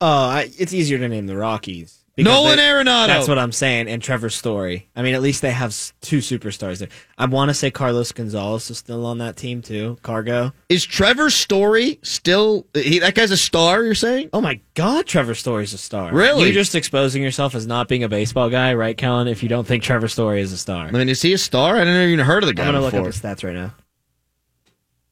Uh, 0.00 0.04
I, 0.04 0.50
it's 0.56 0.72
easier 0.72 0.98
to 0.98 1.08
name 1.08 1.26
the 1.26 1.36
Rockies. 1.36 2.03
Nolan 2.16 2.58
they- 2.58 2.62
Arenado. 2.62 3.08
That's 3.08 3.26
what 3.26 3.38
I'm 3.38 3.50
saying. 3.50 3.88
And 3.88 4.00
Trevor 4.00 4.30
Story. 4.30 4.88
I 4.94 5.02
mean, 5.02 5.14
at 5.14 5.22
least 5.22 5.42
they 5.42 5.50
have 5.50 5.74
two 6.00 6.18
superstars 6.18 6.78
there. 6.78 6.88
I 7.18 7.26
want 7.26 7.48
to 7.48 7.54
say 7.54 7.72
Carlos 7.72 8.12
Gonzalez 8.12 8.70
is 8.70 8.78
still 8.78 9.04
on 9.04 9.18
that 9.18 9.36
team 9.36 9.62
too. 9.62 9.98
Cargo. 10.02 10.52
Is 10.68 10.84
Trevor 10.84 11.28
Story 11.30 11.98
still? 12.02 12.66
He, 12.74 13.00
that 13.00 13.16
guy's 13.16 13.32
a 13.32 13.36
star. 13.36 13.82
You're 13.82 13.96
saying? 13.96 14.30
Oh 14.32 14.40
my 14.40 14.60
God, 14.74 15.06
Trevor 15.06 15.34
Story's 15.34 15.72
a 15.72 15.78
star. 15.78 16.12
Really? 16.14 16.44
You're 16.44 16.52
just 16.52 16.76
exposing 16.76 17.22
yourself 17.22 17.54
as 17.56 17.66
not 17.66 17.88
being 17.88 18.04
a 18.04 18.08
baseball 18.08 18.48
guy, 18.48 18.74
right, 18.74 18.96
Kellen? 18.96 19.26
If 19.26 19.42
you 19.42 19.48
don't 19.48 19.66
think 19.66 19.82
Trevor 19.82 20.08
Story 20.08 20.40
is 20.40 20.52
a 20.52 20.58
star, 20.58 20.86
I 20.86 20.90
mean, 20.92 21.08
is 21.08 21.20
he 21.22 21.32
a 21.32 21.38
star? 21.38 21.76
I 21.76 21.84
didn't 21.84 22.10
even 22.10 22.24
heard 22.24 22.44
of 22.44 22.46
the 22.46 22.54
guy 22.54 22.66
I'm 22.66 22.74
gonna 22.74 22.84
look 22.84 22.94
up 22.94 23.06
his 23.06 23.20
stats 23.20 23.42
right 23.42 23.54
now. 23.54 23.74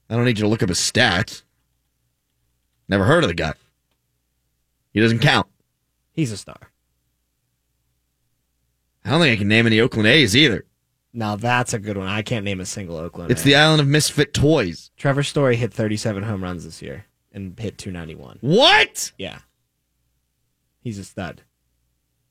I 0.09 0.15
don't 0.15 0.25
need 0.25 0.37
you 0.37 0.43
to 0.43 0.49
look 0.49 0.63
up 0.63 0.69
his 0.69 0.79
stats. 0.79 1.43
Never 2.87 3.03
heard 3.03 3.23
of 3.23 3.27
the 3.29 3.33
guy. 3.33 3.53
He 4.93 4.99
doesn't 4.99 5.19
count. 5.19 5.47
He's 6.11 6.31
a 6.31 6.37
star. 6.37 6.72
I 9.05 9.11
don't 9.11 9.21
think 9.21 9.33
I 9.33 9.39
can 9.39 9.47
name 9.47 9.65
any 9.67 9.79
Oakland 9.79 10.07
A's 10.07 10.35
either. 10.35 10.65
Now 11.13 11.35
that's 11.35 11.73
a 11.73 11.79
good 11.79 11.97
one. 11.97 12.07
I 12.07 12.21
can't 12.21 12.45
name 12.45 12.59
a 12.59 12.65
single 12.65 12.97
Oakland. 12.97 13.31
It's 13.31 13.41
A. 13.41 13.45
the 13.45 13.55
island 13.55 13.81
of 13.81 13.87
misfit 13.87 14.33
toys. 14.33 14.91
Trevor 14.97 15.23
Story 15.23 15.55
hit 15.55 15.73
37 15.73 16.23
home 16.23 16.43
runs 16.43 16.63
this 16.65 16.81
year 16.81 17.05
and 17.31 17.57
hit 17.59 17.77
291. 17.77 18.39
What? 18.41 19.11
Yeah. 19.17 19.39
He's 20.79 20.97
a 20.99 21.03
stud. 21.03 21.41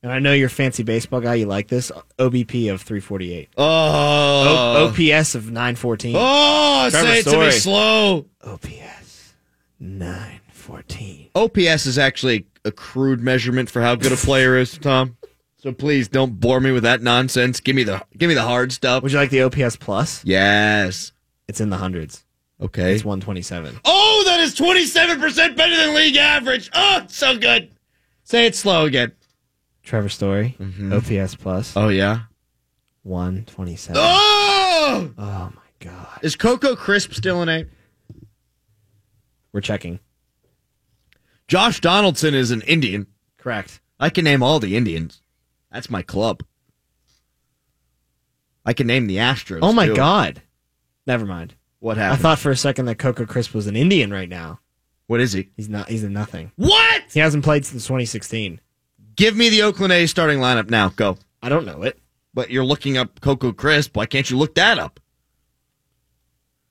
And 0.03 0.11
I 0.11 0.19
know 0.19 0.33
you're 0.33 0.49
a 0.49 0.51
fancy 0.51 0.83
baseball 0.83 1.21
guy. 1.21 1.35
You 1.35 1.47
like 1.47 1.69
this 1.69 1.93
OBP 2.19 2.73
of 2.73 2.83
348, 2.83 3.51
Oh. 3.57 3.65
o- 3.65 4.89
OPS 4.89 5.37
of 5.37 5.47
914, 5.53 6.17
Oh, 6.19 6.89
Trevor 6.91 7.07
say 7.07 7.19
it 7.21 7.23
to 7.23 7.29
me 7.31 7.33
Story. 7.35 7.53
slow. 7.53 8.27
OPS 8.43 9.35
914. 9.79 11.29
OPS 11.37 11.87
is 11.87 11.99
actually 11.99 12.47
a 12.65 12.73
crude 12.73 13.21
measurement 13.21 13.71
for 13.71 13.81
how 13.81 13.95
good 13.95 14.11
a 14.13 14.17
player 14.17 14.57
is, 14.59 14.77
Tom. 14.79 15.17
So 15.63 15.71
please 15.73 16.09
don't 16.09 16.41
bore 16.41 16.59
me 16.61 16.73
with 16.73 16.83
that 16.83 17.03
nonsense. 17.03 17.61
Give 17.61 17.77
me 17.77 17.85
the 17.85 18.03
give 18.17 18.29
me 18.29 18.35
the 18.35 18.43
hard 18.43 18.73
stuff. 18.73 19.03
Would 19.03 19.13
you 19.13 19.19
like 19.19 19.31
the 19.31 19.43
OPS 19.43 19.77
plus? 19.77 20.25
Yes. 20.25 21.13
It's 21.47 21.61
in 21.61 21.71
the 21.71 21.77
hundreds. 21.77 22.25
Okay. 22.61 22.95
It's 22.95 23.05
127. 23.05 23.81
Oh, 23.85 24.23
that 24.27 24.41
is 24.41 24.55
27% 24.57 25.57
better 25.57 25.77
than 25.77 25.95
league 25.95 26.17
average. 26.17 26.69
Oh, 26.75 27.05
so 27.09 27.37
good. 27.39 27.71
Say 28.25 28.47
it 28.47 28.55
slow 28.57 28.87
again. 28.87 29.13
Trevor 29.85 30.09
Story, 30.09 30.57
Mm-hmm. 30.61 30.93
OPS 30.93 31.35
plus 31.37 31.77
Oh, 31.77 31.89
yeah. 31.89 32.23
127. 33.05 33.97
Oh! 34.01 35.11
Oh 35.19 35.53
my 35.55 35.63
god. 35.81 36.19
Is 36.23 36.35
Coco 36.37 36.75
Crisp 36.77 37.13
still 37.15 37.41
in 37.43 37.49
A? 37.49 37.67
We're 39.53 39.61
checking. 39.61 40.01
Josh 41.49 41.81
Donaldson 41.81 42.35
is 42.35 42.51
an 42.51 42.63
Indian. 42.63 43.07
Correct. 43.39 43.81
I 44.01 44.09
can 44.11 44.25
name 44.25 44.43
all 44.43 44.59
the 44.61 44.77
Indians. 44.77 45.22
That's 45.73 45.91
my 45.91 46.03
club. 46.03 46.43
I 48.65 48.73
can 48.73 48.87
name 48.87 49.07
the 49.07 49.17
Astros. 49.17 49.61
Oh 49.63 49.73
my 49.73 49.87
too. 49.87 49.97
god. 49.97 50.43
Never 51.07 51.27
mind. 51.27 51.55
What 51.81 51.97
happened? 51.97 52.21
I 52.21 52.23
thought 52.23 52.39
for 52.39 52.51
a 52.51 52.57
second 52.57 52.85
that 52.85 52.99
Coco 52.99 53.27
Crisp 53.27 53.55
was 53.55 53.67
an 53.67 53.75
Indian 53.75 54.13
right 54.13 54.29
now. 54.29 54.61
what 55.09 55.21
is 55.21 55.33
he? 55.33 55.49
He's 55.57 55.69
not. 55.69 55.89
He's 55.89 56.05
a 56.05 56.09
nothing. 56.09 56.53
What? 56.57 57.03
He 57.13 57.19
hasn't 57.21 57.45
played 57.45 57.67
since 57.67 57.85
2016. 57.85 58.61
Give 59.17 59.37
me 59.37 59.49
the 59.51 59.63
Oakland 59.63 59.93
A's 59.93 60.11
starting 60.11 60.39
lineup 60.39 60.71
now. 60.71 60.91
Go. 60.91 61.19
I 61.43 61.49
don't 61.49 61.67
know 61.67 61.83
it. 61.83 61.99
But 62.35 62.51
you're 62.51 62.65
looking 62.65 62.97
up 62.97 63.21
Coco 63.21 63.53
Crisp. 63.53 63.97
Why 63.97 64.07
can't 64.07 64.31
you 64.31 64.39
look 64.39 64.55
that 64.55 64.79
up? 64.79 65.01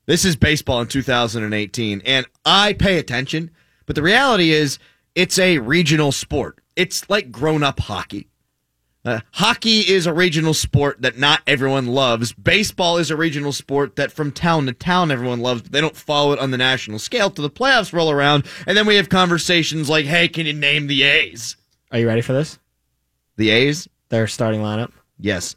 This 0.08 0.26
is 0.26 0.36
baseball 0.36 0.82
in 0.82 0.88
2018, 0.88 2.02
and 2.06 2.26
I 2.44 2.74
pay 2.74 2.98
attention. 2.98 3.52
But 3.86 3.96
the 3.96 4.02
reality 4.02 4.52
is, 4.52 4.80
it's 5.14 5.38
a 5.38 5.60
regional 5.60 6.12
sport. 6.12 6.60
It's 6.76 7.08
like 7.10 7.32
grown 7.32 7.62
up 7.64 7.80
hockey. 7.82 8.28
Uh, 9.04 9.20
hockey 9.32 9.80
is 9.80 10.06
a 10.06 10.14
regional 10.14 10.54
sport 10.54 11.02
that 11.02 11.18
not 11.18 11.42
everyone 11.48 11.88
loves. 11.88 12.34
Baseball 12.34 12.98
is 12.98 13.10
a 13.10 13.16
regional 13.16 13.52
sport 13.52 13.96
that 13.96 14.12
from 14.12 14.32
town 14.32 14.68
to 14.68 14.74
town 14.74 15.10
everyone 15.10 15.40
loves, 15.40 15.64
but 15.64 15.72
they 15.72 15.82
don't 15.82 15.96
follow 15.96 16.34
it 16.34 16.40
on 16.40 16.52
the 16.52 16.58
national 16.58 17.00
scale 17.00 17.32
till 17.32 17.42
the 17.42 17.50
playoffs 17.50 17.94
roll 17.94 18.12
around. 18.12 18.46
And 18.68 18.78
then 18.78 18.86
we 18.86 18.98
have 18.98 19.10
conversations 19.10 19.90
like, 19.90 20.06
hey, 20.06 20.28
can 20.28 20.46
you 20.46 20.54
name 20.54 20.86
the 20.86 21.02
A's? 21.02 21.58
Are 21.92 21.98
you 21.98 22.08
ready 22.08 22.22
for 22.22 22.34
this? 22.34 22.60
The 23.38 23.50
A's? 23.50 23.88
Their 24.10 24.28
starting 24.28 24.62
lineup: 24.62 24.92
Yes. 25.18 25.56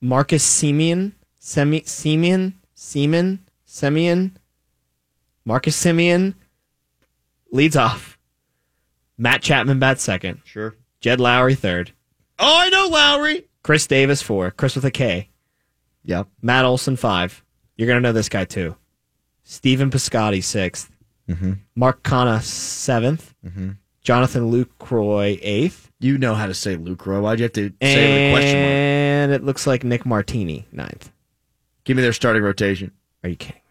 Marcus 0.00 0.42
Simeon, 0.42 1.14
Semi 1.38 1.82
Simeon, 1.84 2.58
Seaman, 2.74 3.38
Simeon, 3.64 4.36
Marcus 5.46 5.74
Simeon 5.76 6.34
leads 7.50 7.76
off. 7.76 8.18
Matt 9.16 9.40
Chapman 9.40 9.78
bats 9.78 10.02
second. 10.02 10.42
Sure. 10.44 10.74
Jed 11.00 11.18
Lowrie 11.18 11.56
third. 11.56 11.92
Oh, 12.38 12.58
I 12.60 12.68
know 12.68 12.88
Lowrie. 12.90 13.44
Khris 13.62 13.86
Davis 13.86 14.22
four. 14.22 14.50
Chris 14.50 14.74
with 14.74 14.84
a 14.84 14.90
K. 14.90 15.28
Yep. 16.04 16.28
Matt 16.42 16.64
Olson 16.64 16.96
five. 16.96 17.42
You're 17.76 17.88
gonna 17.88 18.00
know 18.00 18.12
this 18.12 18.28
guy 18.28 18.44
too. 18.44 18.76
Stephen 19.42 19.90
Piscotty 19.90 20.38
6th 20.38 20.88
Mm-hmm. 21.28 21.52
Mark 21.74 22.02
Canha 22.02 22.38
7th 22.40 23.32
Jonathan 24.02 24.50
Lucroy 24.52 25.38
eighth. 25.42 25.90
You 25.98 26.18
know 26.18 26.34
how 26.34 26.46
to 26.46 26.52
say 26.54 26.76
Lucroy. 26.76 27.22
Why'd 27.22 27.38
you 27.38 27.44
have 27.44 27.52
to 27.54 27.72
say 27.82 28.30
it 28.30 28.32
with 28.32 28.32
a 28.32 28.34
question 28.34 28.60
mark? 28.60 28.70
And 28.72 29.32
it 29.32 29.42
looks 29.42 29.66
like 29.66 29.84
Nick 29.84 30.04
Martini 30.04 30.66
ninth. 30.72 31.10
Give 31.84 31.96
me 31.96 32.02
their 32.02 32.12
starting 32.12 32.42
rotation. 32.42 32.90
Are 33.22 33.30
you 33.30 33.36
kidding? 33.36 33.62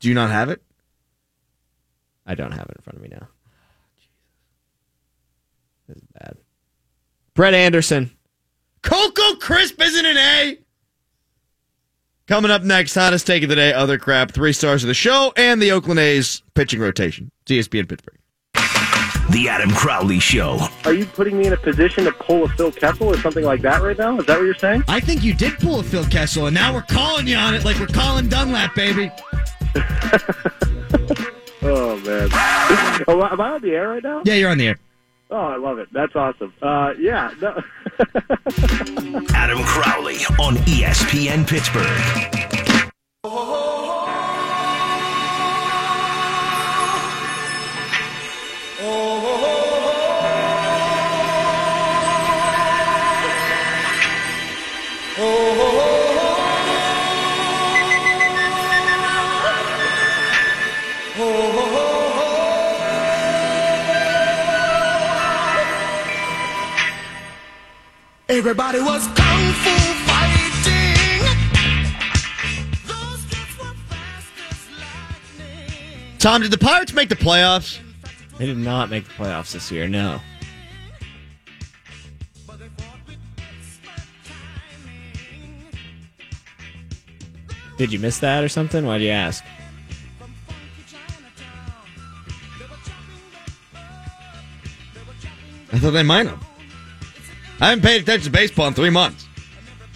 Do 0.00 0.08
you 0.08 0.14
not 0.14 0.30
have 0.30 0.50
it? 0.50 0.62
I 2.26 2.34
don't 2.34 2.52
have 2.52 2.66
it 2.68 2.76
in 2.76 2.82
front 2.82 2.96
of 2.98 3.02
me 3.02 3.08
now. 3.08 3.28
This 5.88 5.96
is 5.96 6.02
bad. 6.12 6.36
Brett 7.40 7.54
Anderson. 7.54 8.10
Coco 8.82 9.36
Crisp 9.36 9.80
isn't 9.80 10.04
an 10.04 10.18
A. 10.18 10.20
Eh? 10.20 10.54
Coming 12.26 12.50
up 12.50 12.64
next, 12.64 12.94
hottest 12.94 13.26
take 13.26 13.42
of 13.42 13.48
the 13.48 13.54
day, 13.54 13.72
other 13.72 13.96
crap, 13.96 14.32
three 14.32 14.52
stars 14.52 14.84
of 14.84 14.88
the 14.88 14.92
show, 14.92 15.32
and 15.38 15.62
the 15.62 15.72
Oakland 15.72 16.00
A's 16.00 16.42
pitching 16.52 16.80
rotation. 16.80 17.30
TSP 17.46 17.80
in 17.80 17.86
Pittsburgh. 17.86 18.18
The 19.30 19.48
Adam 19.48 19.70
Crowley 19.70 20.18
Show. 20.18 20.58
Are 20.84 20.92
you 20.92 21.06
putting 21.06 21.38
me 21.38 21.46
in 21.46 21.54
a 21.54 21.56
position 21.56 22.04
to 22.04 22.12
pull 22.12 22.44
a 22.44 22.48
Phil 22.50 22.72
Kessel 22.72 23.06
or 23.06 23.16
something 23.16 23.46
like 23.46 23.62
that 23.62 23.80
right 23.80 23.96
now? 23.96 24.18
Is 24.18 24.26
that 24.26 24.36
what 24.36 24.44
you're 24.44 24.54
saying? 24.56 24.84
I 24.86 25.00
think 25.00 25.24
you 25.24 25.32
did 25.32 25.58
pull 25.60 25.80
a 25.80 25.82
Phil 25.82 26.04
Kessel, 26.04 26.44
and 26.44 26.54
now 26.54 26.74
we're 26.74 26.82
calling 26.82 27.26
you 27.26 27.36
on 27.36 27.54
it 27.54 27.64
like 27.64 27.78
we're 27.80 27.86
calling 27.86 28.28
Dunlap, 28.28 28.74
baby. 28.74 29.10
Oh 31.62 31.98
man. 32.00 32.28
oh, 33.06 33.22
am 33.30 33.40
I 33.40 33.50
on 33.50 33.60
the 33.60 33.72
air 33.72 33.88
right 33.88 34.02
now? 34.02 34.22
Yeah, 34.24 34.34
you're 34.34 34.50
on 34.50 34.56
the 34.56 34.68
air. 34.68 34.78
Oh, 35.32 35.36
I 35.36 35.56
love 35.56 35.78
it. 35.78 35.88
That's 35.92 36.14
awesome. 36.16 36.52
Uh, 36.60 36.92
yeah. 36.98 37.32
No. 37.40 37.60
Adam 39.34 39.62
Crowley 39.62 40.16
on 40.40 40.56
ESPN 40.66 41.46
Pittsburgh. 41.48 42.40
Everybody 68.40 68.80
was 68.80 69.06
kung 69.08 69.52
fu 69.52 69.70
fighting. 70.08 70.96
Those 72.86 73.22
kids 73.26 73.58
were 73.58 73.74
fast 73.90 74.32
as 74.48 74.60
lightning. 74.78 76.16
Tom, 76.18 76.40
did 76.40 76.50
the 76.50 76.56
Pirates 76.56 76.94
make 76.94 77.10
the 77.10 77.16
playoffs? 77.16 77.80
They 78.38 78.46
did 78.46 78.56
not 78.56 78.88
make 78.88 79.04
the 79.04 79.10
playoffs 79.10 79.52
this 79.52 79.70
year. 79.70 79.86
No. 79.86 80.22
But 82.46 82.60
they 82.60 82.68
fought 82.78 83.00
with 83.06 83.18
expert 83.36 84.08
timing. 84.24 85.66
Did 87.76 87.92
you 87.92 87.98
miss 87.98 88.20
that 88.20 88.42
or 88.42 88.48
something? 88.48 88.86
Why'd 88.86 89.02
you 89.02 89.10
ask? 89.10 89.44
From 90.18 90.32
funky 90.46 90.84
Chinatown, 90.88 91.90
they 92.58 92.64
were 92.64 92.70
chopping 92.86 93.20
the 93.32 93.36
earth. 93.36 93.74
They 94.94 95.00
were 95.02 95.12
chopping 95.20 95.74
I 95.74 95.78
thought 95.78 95.90
they 95.90 96.02
might 96.02 96.26
have. 96.26 96.49
I 97.60 97.68
haven't 97.70 97.82
paid 97.82 98.02
attention 98.02 98.24
to 98.32 98.38
baseball 98.38 98.68
in 98.68 98.74
three 98.74 98.90
months 98.90 99.26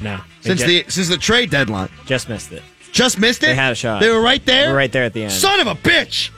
No. 0.00 0.20
Since 0.42 0.60
ju- 0.60 0.66
the 0.66 0.84
since 0.88 1.08
the 1.08 1.16
trade 1.16 1.50
deadline. 1.50 1.88
just 2.06 2.28
missed 2.28 2.52
it. 2.52 2.62
Just 2.92 3.18
missed 3.18 3.42
it. 3.42 3.46
They 3.46 3.54
had 3.54 3.72
a 3.72 3.74
shot. 3.74 4.00
They 4.00 4.10
were 4.10 4.20
right 4.20 4.44
there. 4.46 4.66
They 4.66 4.68
were 4.72 4.76
right 4.76 4.92
there 4.92 5.04
at 5.04 5.12
the 5.14 5.22
end. 5.24 5.32
Son 5.32 5.58
of 5.60 5.66
a 5.66 5.74
bitch. 5.74 6.30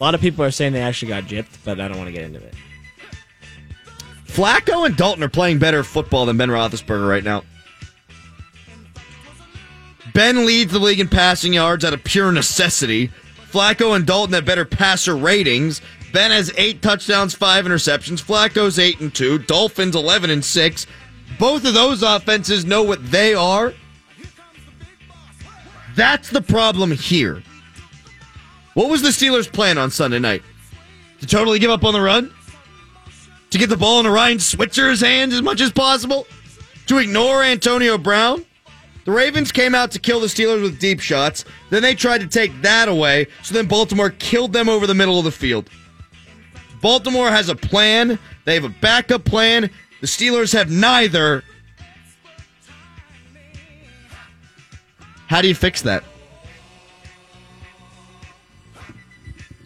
A 0.00 0.02
lot 0.04 0.14
of 0.14 0.20
people 0.20 0.44
are 0.44 0.50
saying 0.50 0.72
they 0.72 0.80
actually 0.82 1.08
got 1.10 1.24
gypped, 1.24 1.58
but 1.64 1.80
I 1.80 1.86
don't 1.86 1.96
want 1.96 2.08
to 2.08 2.12
get 2.12 2.24
into 2.24 2.40
it. 2.40 2.54
Flacco 4.26 4.84
and 4.86 4.96
Dalton 4.96 5.22
are 5.22 5.28
playing 5.28 5.58
better 5.58 5.84
football 5.84 6.26
than 6.26 6.36
Ben 6.38 6.48
Roethlisberger 6.48 7.08
right 7.08 7.22
now. 7.22 7.44
Ben 10.14 10.44
leads 10.44 10.72
the 10.72 10.78
league 10.78 11.00
in 11.00 11.08
passing 11.08 11.52
yards 11.54 11.84
out 11.84 11.92
of 11.92 12.02
pure 12.02 12.32
necessity. 12.32 13.10
Flacco 13.50 13.94
and 13.94 14.06
Dalton 14.06 14.34
have 14.34 14.44
better 14.44 14.64
passer 14.64 15.14
ratings. 15.16 15.80
Ben 16.12 16.30
has 16.30 16.52
eight 16.56 16.82
touchdowns, 16.82 17.34
five 17.34 17.64
interceptions. 17.64 18.22
Flacco's 18.22 18.78
eight 18.78 19.00
and 19.00 19.14
two. 19.14 19.38
Dalton's 19.38 19.96
eleven 19.96 20.30
and 20.30 20.44
six. 20.44 20.86
Both 21.38 21.64
of 21.64 21.74
those 21.74 22.02
offenses 22.02 22.64
know 22.64 22.82
what 22.82 23.10
they 23.10 23.34
are. 23.34 23.72
That's 25.96 26.30
the 26.30 26.42
problem 26.42 26.90
here. 26.90 27.42
What 28.74 28.88
was 28.88 29.02
the 29.02 29.08
Steelers' 29.08 29.50
plan 29.50 29.78
on 29.78 29.90
Sunday 29.90 30.18
night? 30.18 30.42
To 31.20 31.26
totally 31.26 31.58
give 31.58 31.70
up 31.70 31.84
on 31.84 31.92
the 31.92 32.00
run? 32.00 32.32
to 33.52 33.58
get 33.58 33.68
the 33.68 33.76
ball 33.76 33.98
into 34.00 34.10
Ryan 34.10 34.38
Switzer's 34.38 35.02
hands 35.02 35.34
as 35.34 35.42
much 35.42 35.60
as 35.60 35.70
possible, 35.70 36.26
to 36.86 36.98
ignore 36.98 37.42
Antonio 37.42 37.98
Brown. 37.98 38.46
The 39.04 39.12
Ravens 39.12 39.52
came 39.52 39.74
out 39.74 39.90
to 39.90 39.98
kill 39.98 40.20
the 40.20 40.26
Steelers 40.26 40.62
with 40.62 40.80
deep 40.80 41.00
shots. 41.00 41.44
Then 41.68 41.82
they 41.82 41.94
tried 41.94 42.22
to 42.22 42.26
take 42.26 42.62
that 42.62 42.88
away, 42.88 43.26
so 43.42 43.52
then 43.52 43.66
Baltimore 43.66 44.10
killed 44.10 44.54
them 44.54 44.70
over 44.70 44.86
the 44.86 44.94
middle 44.94 45.18
of 45.18 45.24
the 45.24 45.30
field. 45.30 45.68
Baltimore 46.82 47.30
has 47.30 47.48
a 47.48 47.54
plan, 47.54 48.18
they 48.44 48.54
have 48.54 48.64
a 48.64 48.68
backup 48.68 49.24
plan. 49.24 49.70
The 50.00 50.06
Steelers 50.08 50.52
have 50.52 50.68
neither. 50.68 51.44
How 55.28 55.40
do 55.40 55.48
you 55.48 55.54
fix 55.54 55.80
that? 55.82 56.02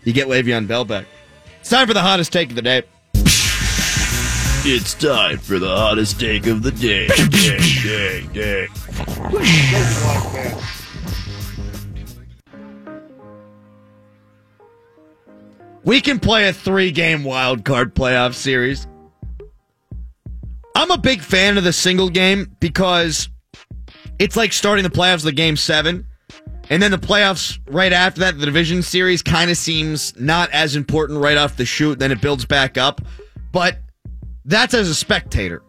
You 0.05 0.13
get 0.13 0.29
Le'Veon 0.29 0.69
Bell 0.69 0.85
back. 0.85 1.07
It's 1.59 1.71
time 1.71 1.89
for 1.89 1.95
the 1.95 2.03
hottest 2.03 2.33
take 2.33 2.51
of 2.51 2.55
the 2.55 2.63
day. 2.63 2.83
It's 4.69 4.95
time 4.95 5.39
for 5.39 5.59
the 5.59 5.75
hottest 5.75 6.21
take 6.21 6.47
of 6.47 6.63
the 6.63 6.71
day. 6.71 7.09
day, 7.09 8.29
day, 8.33 8.69
day. 8.69 8.69
We 15.87 16.01
can 16.01 16.19
play 16.19 16.49
a 16.49 16.53
three 16.53 16.91
game 16.91 17.23
wild 17.23 17.65
card 17.65 17.95
playoff 17.95 18.35
series. 18.35 18.89
I'm 20.75 20.91
a 20.91 20.99
big 20.99 21.23
fan 21.23 21.57
of 21.57 21.63
the 21.63 21.73
single 21.73 22.11
game 22.11 22.57
because 22.59 23.29
it's 24.19 24.35
like 24.35 24.53
starting 24.53 24.83
the 24.83 24.91
playoffs 24.91 25.25
with 25.25 25.37
game 25.37 25.57
seven. 25.57 26.05
And 26.71 26.83
then 26.83 26.91
the 26.91 26.99
playoffs 26.99 27.61
right 27.69 27.93
after 27.93 28.19
that, 28.23 28.37
the 28.37 28.45
division 28.45 28.83
series 28.83 29.23
kind 29.23 29.49
of 29.49 29.57
seems 29.57 30.13
not 30.19 30.51
as 30.51 30.75
important 30.75 31.21
right 31.21 31.37
off 31.37 31.57
the 31.57 31.65
shoot. 31.65 32.01
Then 32.01 32.11
it 32.11 32.21
builds 32.21 32.45
back 32.45 32.77
up. 32.77 33.01
But 33.53 33.79
that's 34.45 34.75
as 34.75 34.89
a 34.89 34.95
spectator. 34.95 35.63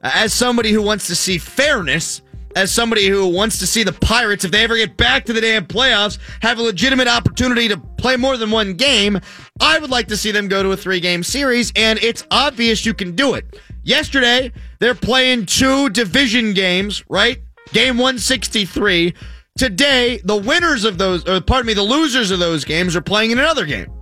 As 0.00 0.32
somebody 0.32 0.70
who 0.70 0.80
wants 0.80 1.08
to 1.08 1.16
see 1.16 1.38
fairness, 1.38 2.22
as 2.56 2.72
somebody 2.72 3.06
who 3.06 3.28
wants 3.28 3.58
to 3.58 3.66
see 3.66 3.82
the 3.82 3.92
Pirates, 3.92 4.42
if 4.42 4.50
they 4.50 4.64
ever 4.64 4.76
get 4.76 4.96
back 4.96 5.26
to 5.26 5.34
the 5.34 5.42
damn 5.42 5.66
playoffs, 5.66 6.18
have 6.40 6.58
a 6.58 6.62
legitimate 6.62 7.06
opportunity 7.06 7.68
to 7.68 7.76
play 7.76 8.16
more 8.16 8.38
than 8.38 8.50
one 8.50 8.72
game, 8.72 9.20
I 9.60 9.78
would 9.78 9.90
like 9.90 10.08
to 10.08 10.16
see 10.16 10.30
them 10.30 10.48
go 10.48 10.62
to 10.62 10.72
a 10.72 10.76
three 10.76 10.98
game 10.98 11.22
series, 11.22 11.70
and 11.76 11.98
it's 12.02 12.24
obvious 12.30 12.86
you 12.86 12.94
can 12.94 13.14
do 13.14 13.34
it. 13.34 13.60
Yesterday, 13.84 14.52
they're 14.80 14.94
playing 14.94 15.44
two 15.44 15.90
division 15.90 16.54
games, 16.54 17.04
right? 17.10 17.38
Game 17.72 17.98
163. 17.98 19.12
Today, 19.58 20.20
the 20.24 20.36
winners 20.36 20.84
of 20.84 20.96
those, 20.96 21.28
or 21.28 21.42
pardon 21.42 21.66
me, 21.66 21.74
the 21.74 21.82
losers 21.82 22.30
of 22.30 22.38
those 22.38 22.64
games 22.64 22.96
are 22.96 23.02
playing 23.02 23.32
in 23.32 23.38
another 23.38 23.66
game. 23.66 23.92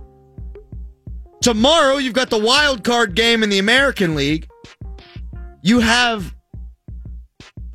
Tomorrow, 1.41 1.97
you've 1.97 2.13
got 2.13 2.29
the 2.29 2.39
wild 2.39 2.85
card 2.85 3.15
game 3.15 3.43
in 3.43 3.49
the 3.49 3.59
American 3.59 4.15
League. 4.15 4.47
You 5.61 5.81
have, 5.81 6.33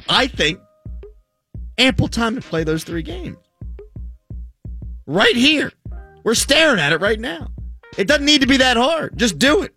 I 0.09 0.27
think, 0.27 0.59
ample 1.81 2.09
time 2.09 2.35
to 2.35 2.41
play 2.41 2.65
those 2.65 2.85
three 2.85 3.03
games. 3.03 3.37
Right 5.07 5.35
here. 5.35 5.73
We're 6.23 6.35
staring 6.35 6.79
at 6.79 6.93
it 6.93 7.01
right 7.01 7.19
now. 7.19 7.49
It 7.97 8.07
doesn't 8.07 8.25
need 8.25 8.43
to 8.43 8.47
be 8.47 8.59
that 8.59 8.77
hard. 8.77 9.17
Just 9.17 9.39
do 9.39 9.63
it. 9.63 9.75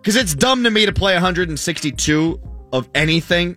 Because 0.00 0.16
it's 0.16 0.34
dumb 0.34 0.64
to 0.64 0.70
me 0.70 0.86
to 0.86 0.92
play 0.92 1.14
162 1.14 2.40
of 2.72 2.88
anything 2.94 3.56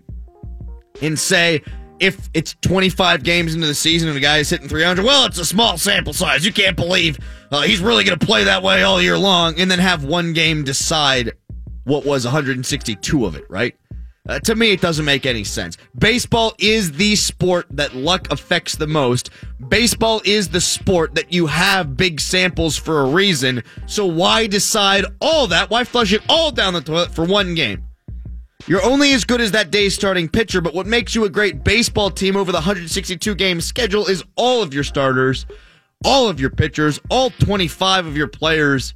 and 1.02 1.20
say, 1.20 1.62
if 2.00 2.30
it's 2.34 2.56
25 2.62 3.24
games 3.24 3.54
into 3.54 3.68
the 3.68 3.76
season 3.76 4.10
and 4.10 4.16
the 4.16 4.22
guy 4.22 4.38
is 4.38 4.50
hitting 4.50 4.68
300, 4.68 5.04
well, 5.06 5.26
it's 5.26 5.40
a 5.40 5.46
small 5.46 5.78
sample 5.78 6.14
size. 6.14 6.46
You 6.46 6.54
can't 6.54 6.76
believe 6.76 7.18
uh, 7.52 7.62
he's 7.62 7.80
really 7.80 8.04
going 8.04 8.18
to 8.18 8.26
play 8.26 8.44
that 8.46 8.64
way 8.64 8.84
all 8.84 9.02
year 9.02 9.18
long 9.18 9.60
and 9.60 9.70
then 9.70 9.80
have 9.80 10.04
one 10.04 10.34
game 10.34 10.64
decide 10.64 11.34
what 11.84 12.06
was 12.06 12.26
162 12.26 13.26
of 13.26 13.36
it, 13.36 13.46
right? 13.50 13.76
Uh, 14.28 14.40
to 14.40 14.56
me, 14.56 14.72
it 14.72 14.82
doesn't 14.82 15.06
make 15.06 15.26
any 15.26 15.44
sense. 15.44 15.78
Baseball 15.98 16.54
is 16.58 16.94
the 16.94 17.16
sport 17.16 17.68
that 17.70 17.96
luck 17.96 18.32
affects 18.32 18.76
the 18.76 18.88
most. 18.88 19.30
Baseball 19.68 20.22
is 20.26 20.50
the 20.50 20.62
sport 20.62 21.14
that 21.16 21.32
you 21.32 21.46
have 21.46 21.96
big 21.96 22.20
samples 22.20 22.76
for 22.76 23.02
a 23.02 23.06
reason. 23.06 23.64
So 23.86 24.06
why 24.06 24.48
decide 24.48 25.06
all 25.22 25.48
that? 25.48 25.70
Why 25.70 25.84
flush 25.84 26.12
it 26.12 26.22
all 26.28 26.52
down 26.52 26.74
the 26.74 26.82
toilet 26.82 27.14
for 27.14 27.24
one 27.24 27.54
game? 27.54 27.84
You're 28.68 28.84
only 28.84 29.14
as 29.14 29.26
good 29.26 29.42
as 29.42 29.52
that 29.52 29.70
day's 29.70 29.94
starting 29.94 30.28
pitcher, 30.28 30.60
but 30.60 30.74
what 30.74 30.88
makes 30.88 31.14
you 31.14 31.26
a 31.26 31.30
great 31.30 31.64
baseball 31.64 32.10
team 32.10 32.36
over 32.36 32.52
the 32.52 32.58
162 32.58 33.36
game 33.36 33.62
schedule 33.62 34.08
is 34.08 34.24
all 34.36 34.64
of 34.64 34.74
your 34.74 34.84
starters, 34.84 35.46
all 36.04 36.30
of 36.30 36.40
your 36.40 36.50
pitchers, 36.50 37.00
all 37.12 37.30
25 37.30 38.08
of 38.08 38.18
your 38.18 38.28
players. 38.28 38.96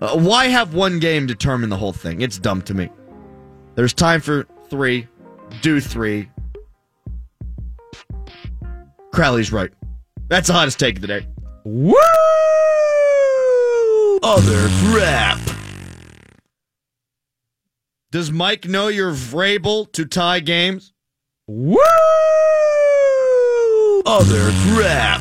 Uh, 0.00 0.18
why 0.18 0.46
have 0.46 0.74
one 0.74 0.98
game 0.98 1.26
determine 1.26 1.70
the 1.70 1.76
whole 1.76 1.92
thing? 1.92 2.22
It's 2.22 2.38
dumb 2.40 2.60
to 2.62 2.74
me. 2.74 2.90
There's 3.76 3.92
time 3.92 4.22
for 4.22 4.46
three. 4.70 5.06
Do 5.60 5.80
three. 5.80 6.30
Crowley's 9.12 9.52
right. 9.52 9.70
That's 10.28 10.48
the 10.48 10.54
hottest 10.54 10.80
take 10.80 10.96
of 10.96 11.02
the 11.02 11.06
day. 11.06 11.26
Woo! 11.64 11.94
Other 14.22 14.68
crap. 14.80 15.38
Does 18.10 18.32
Mike 18.32 18.64
know 18.64 18.88
you're 18.88 19.12
Vrabel 19.12 19.92
to 19.92 20.06
tie 20.06 20.40
games? 20.40 20.94
Woo! 21.46 21.76
Other 24.06 24.52
crap. 24.72 25.20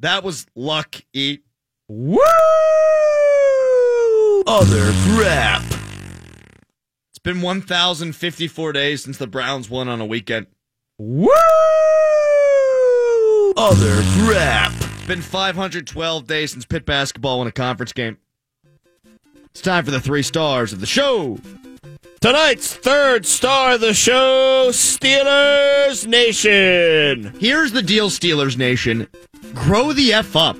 That 0.00 0.22
was 0.22 0.44
luck, 0.54 0.96
eat. 1.14 1.44
Woo! 1.88 2.18
Other 4.46 4.92
crap. 5.06 5.71
It's 7.24 7.32
been 7.32 7.42
1,054 7.42 8.72
days 8.72 9.04
since 9.04 9.16
the 9.16 9.28
Browns 9.28 9.70
won 9.70 9.88
on 9.88 10.00
a 10.00 10.04
weekend. 10.04 10.48
Woo! 10.98 11.28
Other 13.56 14.02
crap. 14.18 14.72
It's 14.72 15.06
been 15.06 15.22
512 15.22 16.26
days 16.26 16.50
since 16.50 16.64
Pitt 16.64 16.84
basketball 16.84 17.38
won 17.38 17.46
a 17.46 17.52
conference 17.52 17.92
game. 17.92 18.18
It's 19.50 19.60
time 19.60 19.84
for 19.84 19.92
the 19.92 20.00
three 20.00 20.24
stars 20.24 20.72
of 20.72 20.80
the 20.80 20.86
show. 20.86 21.38
Tonight's 22.20 22.74
third 22.74 23.24
star 23.24 23.74
of 23.74 23.82
the 23.82 23.94
show, 23.94 24.70
Steelers 24.70 26.04
Nation. 26.04 27.38
Here's 27.38 27.70
the 27.70 27.82
deal, 27.82 28.10
Steelers 28.10 28.56
Nation. 28.56 29.06
Grow 29.54 29.92
the 29.92 30.12
F 30.12 30.34
up. 30.34 30.56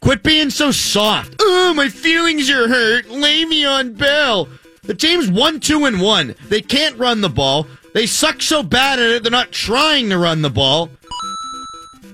Quit 0.00 0.22
being 0.22 0.48
so 0.48 0.70
soft. 0.70 1.34
Oh, 1.38 1.74
my 1.76 1.90
feelings 1.90 2.48
are 2.48 2.66
hurt. 2.68 3.08
Le'Veon 3.08 3.98
Bell. 3.98 4.48
The 4.84 4.94
team's 4.94 5.30
one, 5.30 5.60
two, 5.60 5.86
and 5.86 6.00
one. 6.00 6.34
They 6.48 6.60
can't 6.60 6.98
run 6.98 7.20
the 7.20 7.28
ball. 7.28 7.66
They 7.94 8.06
suck 8.06 8.42
so 8.42 8.62
bad 8.62 8.98
at 8.98 9.10
it, 9.10 9.22
they're 9.22 9.30
not 9.30 9.52
trying 9.52 10.10
to 10.10 10.18
run 10.18 10.42
the 10.42 10.50
ball. 10.50 10.90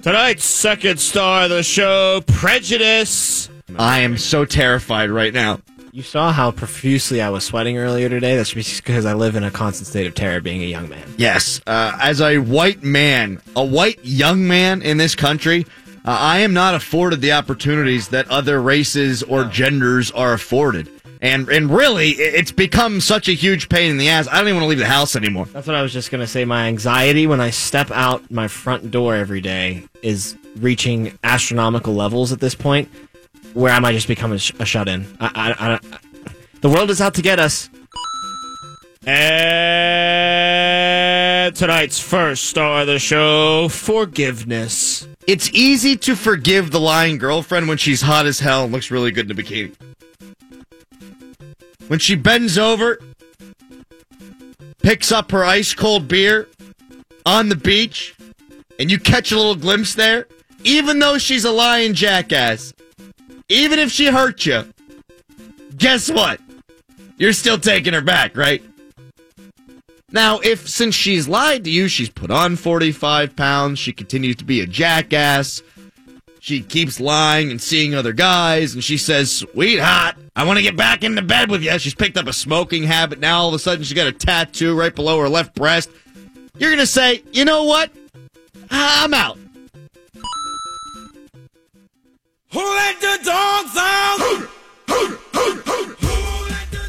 Tonight's 0.02 0.44
second 0.44 0.98
star 1.00 1.44
of 1.44 1.50
the 1.50 1.62
show, 1.62 2.22
Prejudice. 2.26 3.50
I 3.78 4.00
am 4.00 4.18
so 4.18 4.44
terrified 4.44 5.10
right 5.10 5.32
now. 5.32 5.60
You 5.92 6.02
saw 6.02 6.32
how 6.32 6.52
profusely 6.52 7.20
I 7.20 7.30
was 7.30 7.44
sweating 7.44 7.76
earlier 7.76 8.08
today. 8.08 8.36
That's 8.36 8.54
because 8.54 9.04
I 9.04 9.14
live 9.14 9.34
in 9.34 9.42
a 9.42 9.50
constant 9.50 9.88
state 9.88 10.06
of 10.06 10.14
terror 10.14 10.40
being 10.40 10.62
a 10.62 10.66
young 10.66 10.88
man. 10.88 11.06
Yes, 11.16 11.60
uh, 11.66 11.98
as 12.00 12.20
a 12.20 12.38
white 12.38 12.82
man, 12.82 13.40
a 13.56 13.64
white 13.64 13.98
young 14.04 14.46
man 14.46 14.82
in 14.82 14.98
this 14.98 15.14
country, 15.16 15.66
uh, 16.04 16.16
I 16.18 16.38
am 16.40 16.54
not 16.54 16.74
afforded 16.74 17.20
the 17.20 17.32
opportunities 17.32 18.08
that 18.08 18.30
other 18.30 18.62
races 18.62 19.22
or 19.24 19.44
genders 19.44 20.10
are 20.12 20.32
afforded. 20.32 20.88
And 21.22 21.48
and 21.50 21.70
really, 21.70 22.10
it's 22.12 22.50
become 22.50 23.00
such 23.00 23.28
a 23.28 23.32
huge 23.32 23.68
pain 23.68 23.90
in 23.90 23.98
the 23.98 24.08
ass. 24.08 24.26
I 24.26 24.38
don't 24.38 24.48
even 24.48 24.54
want 24.56 24.64
to 24.64 24.68
leave 24.68 24.78
the 24.78 24.86
house 24.86 25.16
anymore. 25.16 25.44
That's 25.46 25.66
what 25.66 25.76
I 25.76 25.82
was 25.82 25.92
just 25.92 26.10
going 26.10 26.22
to 26.22 26.26
say. 26.26 26.46
My 26.46 26.66
anxiety 26.68 27.26
when 27.26 27.40
I 27.42 27.50
step 27.50 27.90
out 27.90 28.30
my 28.30 28.48
front 28.48 28.90
door 28.90 29.14
every 29.14 29.42
day 29.42 29.84
is 30.02 30.36
reaching 30.56 31.18
astronomical 31.22 31.94
levels 31.94 32.32
at 32.32 32.40
this 32.40 32.54
point 32.54 32.88
where 33.52 33.72
I 33.72 33.80
might 33.80 33.92
just 33.92 34.08
become 34.08 34.32
a, 34.32 34.38
sh- 34.38 34.52
a 34.58 34.64
shut 34.64 34.88
in. 34.88 35.06
I, 35.20 35.54
I, 35.58 35.74
I, 35.74 35.78
the 36.60 36.68
world 36.68 36.90
is 36.90 37.00
out 37.00 37.14
to 37.14 37.22
get 37.22 37.38
us. 37.38 37.68
And 39.06 40.30
tonight's 41.54 41.98
first 41.98 42.44
star 42.44 42.82
of 42.82 42.86
the 42.86 42.98
show, 42.98 43.68
forgiveness. 43.68 45.06
It's 45.26 45.50
easy 45.52 45.96
to 45.98 46.16
forgive 46.16 46.70
the 46.70 46.80
lying 46.80 47.18
girlfriend 47.18 47.68
when 47.68 47.78
she's 47.78 48.02
hot 48.02 48.26
as 48.26 48.40
hell 48.40 48.64
and 48.64 48.72
looks 48.72 48.90
really 48.90 49.10
good 49.10 49.30
in 49.30 49.38
a 49.38 49.42
bikini. 49.42 49.74
When 51.90 51.98
she 51.98 52.14
bends 52.14 52.56
over, 52.56 53.00
picks 54.80 55.10
up 55.10 55.32
her 55.32 55.44
ice 55.44 55.74
cold 55.74 56.06
beer 56.06 56.46
on 57.26 57.48
the 57.48 57.56
beach, 57.56 58.14
and 58.78 58.92
you 58.92 58.96
catch 58.96 59.32
a 59.32 59.36
little 59.36 59.56
glimpse 59.56 59.96
there, 59.96 60.28
even 60.62 61.00
though 61.00 61.18
she's 61.18 61.44
a 61.44 61.50
lying 61.50 61.94
jackass, 61.94 62.72
even 63.48 63.80
if 63.80 63.90
she 63.90 64.06
hurt 64.06 64.46
you, 64.46 64.72
guess 65.78 66.08
what? 66.08 66.40
You're 67.16 67.32
still 67.32 67.58
taking 67.58 67.92
her 67.92 68.00
back, 68.00 68.36
right? 68.36 68.62
Now, 70.12 70.38
if 70.44 70.68
since 70.68 70.94
she's 70.94 71.26
lied 71.26 71.64
to 71.64 71.70
you, 71.70 71.88
she's 71.88 72.08
put 72.08 72.30
on 72.30 72.54
45 72.54 73.34
pounds, 73.34 73.80
she 73.80 73.92
continues 73.92 74.36
to 74.36 74.44
be 74.44 74.60
a 74.60 74.66
jackass, 74.66 75.60
she 76.40 76.62
keeps 76.62 76.98
lying 76.98 77.50
and 77.50 77.60
seeing 77.60 77.94
other 77.94 78.12
guys, 78.12 78.74
and 78.74 78.82
she 78.82 78.96
says, 78.96 79.30
Sweetheart, 79.30 80.16
I 80.34 80.44
want 80.44 80.56
to 80.56 80.62
get 80.62 80.74
back 80.76 81.04
into 81.04 81.20
bed 81.22 81.50
with 81.50 81.62
you. 81.62 81.78
She's 81.78 81.94
picked 81.94 82.16
up 82.16 82.26
a 82.26 82.32
smoking 82.32 82.84
habit. 82.84 83.18
Now 83.20 83.40
all 83.40 83.48
of 83.48 83.54
a 83.54 83.58
sudden 83.58 83.84
she's 83.84 83.92
got 83.94 84.06
a 84.06 84.12
tattoo 84.12 84.76
right 84.76 84.94
below 84.94 85.20
her 85.20 85.28
left 85.28 85.54
breast. 85.54 85.90
You're 86.56 86.70
going 86.70 86.80
to 86.80 86.86
say, 86.86 87.22
You 87.32 87.44
know 87.44 87.64
what? 87.64 87.90
I'm 88.70 89.12
out. 89.14 89.36
Who 92.52 92.58
let 92.58 93.00
the 93.00 93.18
dogs 93.22 93.76
out? 93.76 94.48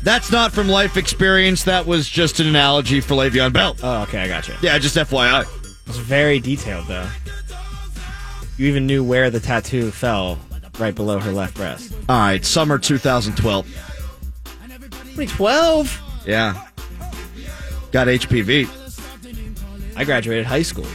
That's 0.04 0.32
not 0.32 0.52
from 0.52 0.68
life 0.68 0.98
experience. 0.98 1.66
That 1.66 1.86
was 1.86 2.10
just 2.10 2.40
an 2.40 2.48
analogy 2.48 3.02
for 3.02 3.14
Le'Veon 3.16 3.54
Bell. 3.54 3.76
Oh, 3.84 4.02
okay, 4.04 4.22
I 4.22 4.28
got 4.28 4.48
you. 4.48 4.56
Yeah, 4.62 4.80
just 4.80 4.96
FYI. 4.96 5.46
It's 5.86 5.98
very 5.98 6.40
detailed, 6.40 6.88
though. 6.88 7.08
You 8.62 8.68
even 8.68 8.86
knew 8.86 9.04
where 9.04 9.32
the 9.32 9.40
tattoo 9.40 9.90
fell 9.90 10.38
right 10.78 10.94
below 10.94 11.18
her 11.18 11.32
left 11.32 11.56
breast. 11.56 11.92
All 12.08 12.20
right, 12.20 12.46
summer 12.46 12.78
2012. 12.78 13.66
2012? 13.66 16.02
Yeah. 16.28 16.68
Got 17.92 18.06
HPV. 18.06 18.70
I 19.98 20.04
graduated 20.04 20.46
high 20.46 20.62
school. 20.62 20.86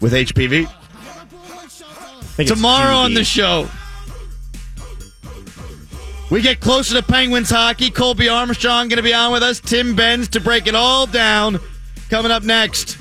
With 0.00 0.12
HPV. 0.12 0.68
Tomorrow 2.48 2.96
on 2.96 3.14
the 3.14 3.22
show, 3.22 3.68
we 6.32 6.42
get 6.42 6.58
closer 6.58 6.96
to 6.96 7.02
Penguins 7.04 7.50
hockey. 7.50 7.90
Colby 7.90 8.28
Armstrong 8.28 8.88
going 8.88 8.96
to 8.96 9.04
be 9.04 9.14
on 9.14 9.30
with 9.30 9.44
us. 9.44 9.60
Tim 9.60 9.94
Benz 9.94 10.26
to 10.30 10.40
break 10.40 10.66
it 10.66 10.74
all 10.74 11.06
down. 11.06 11.60
Coming 12.08 12.32
up 12.32 12.42
next, 12.42 12.98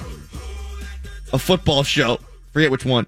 a 1.34 1.40
football 1.40 1.82
show. 1.82 2.20
Forget 2.52 2.72
which 2.72 2.86
one. 2.86 3.08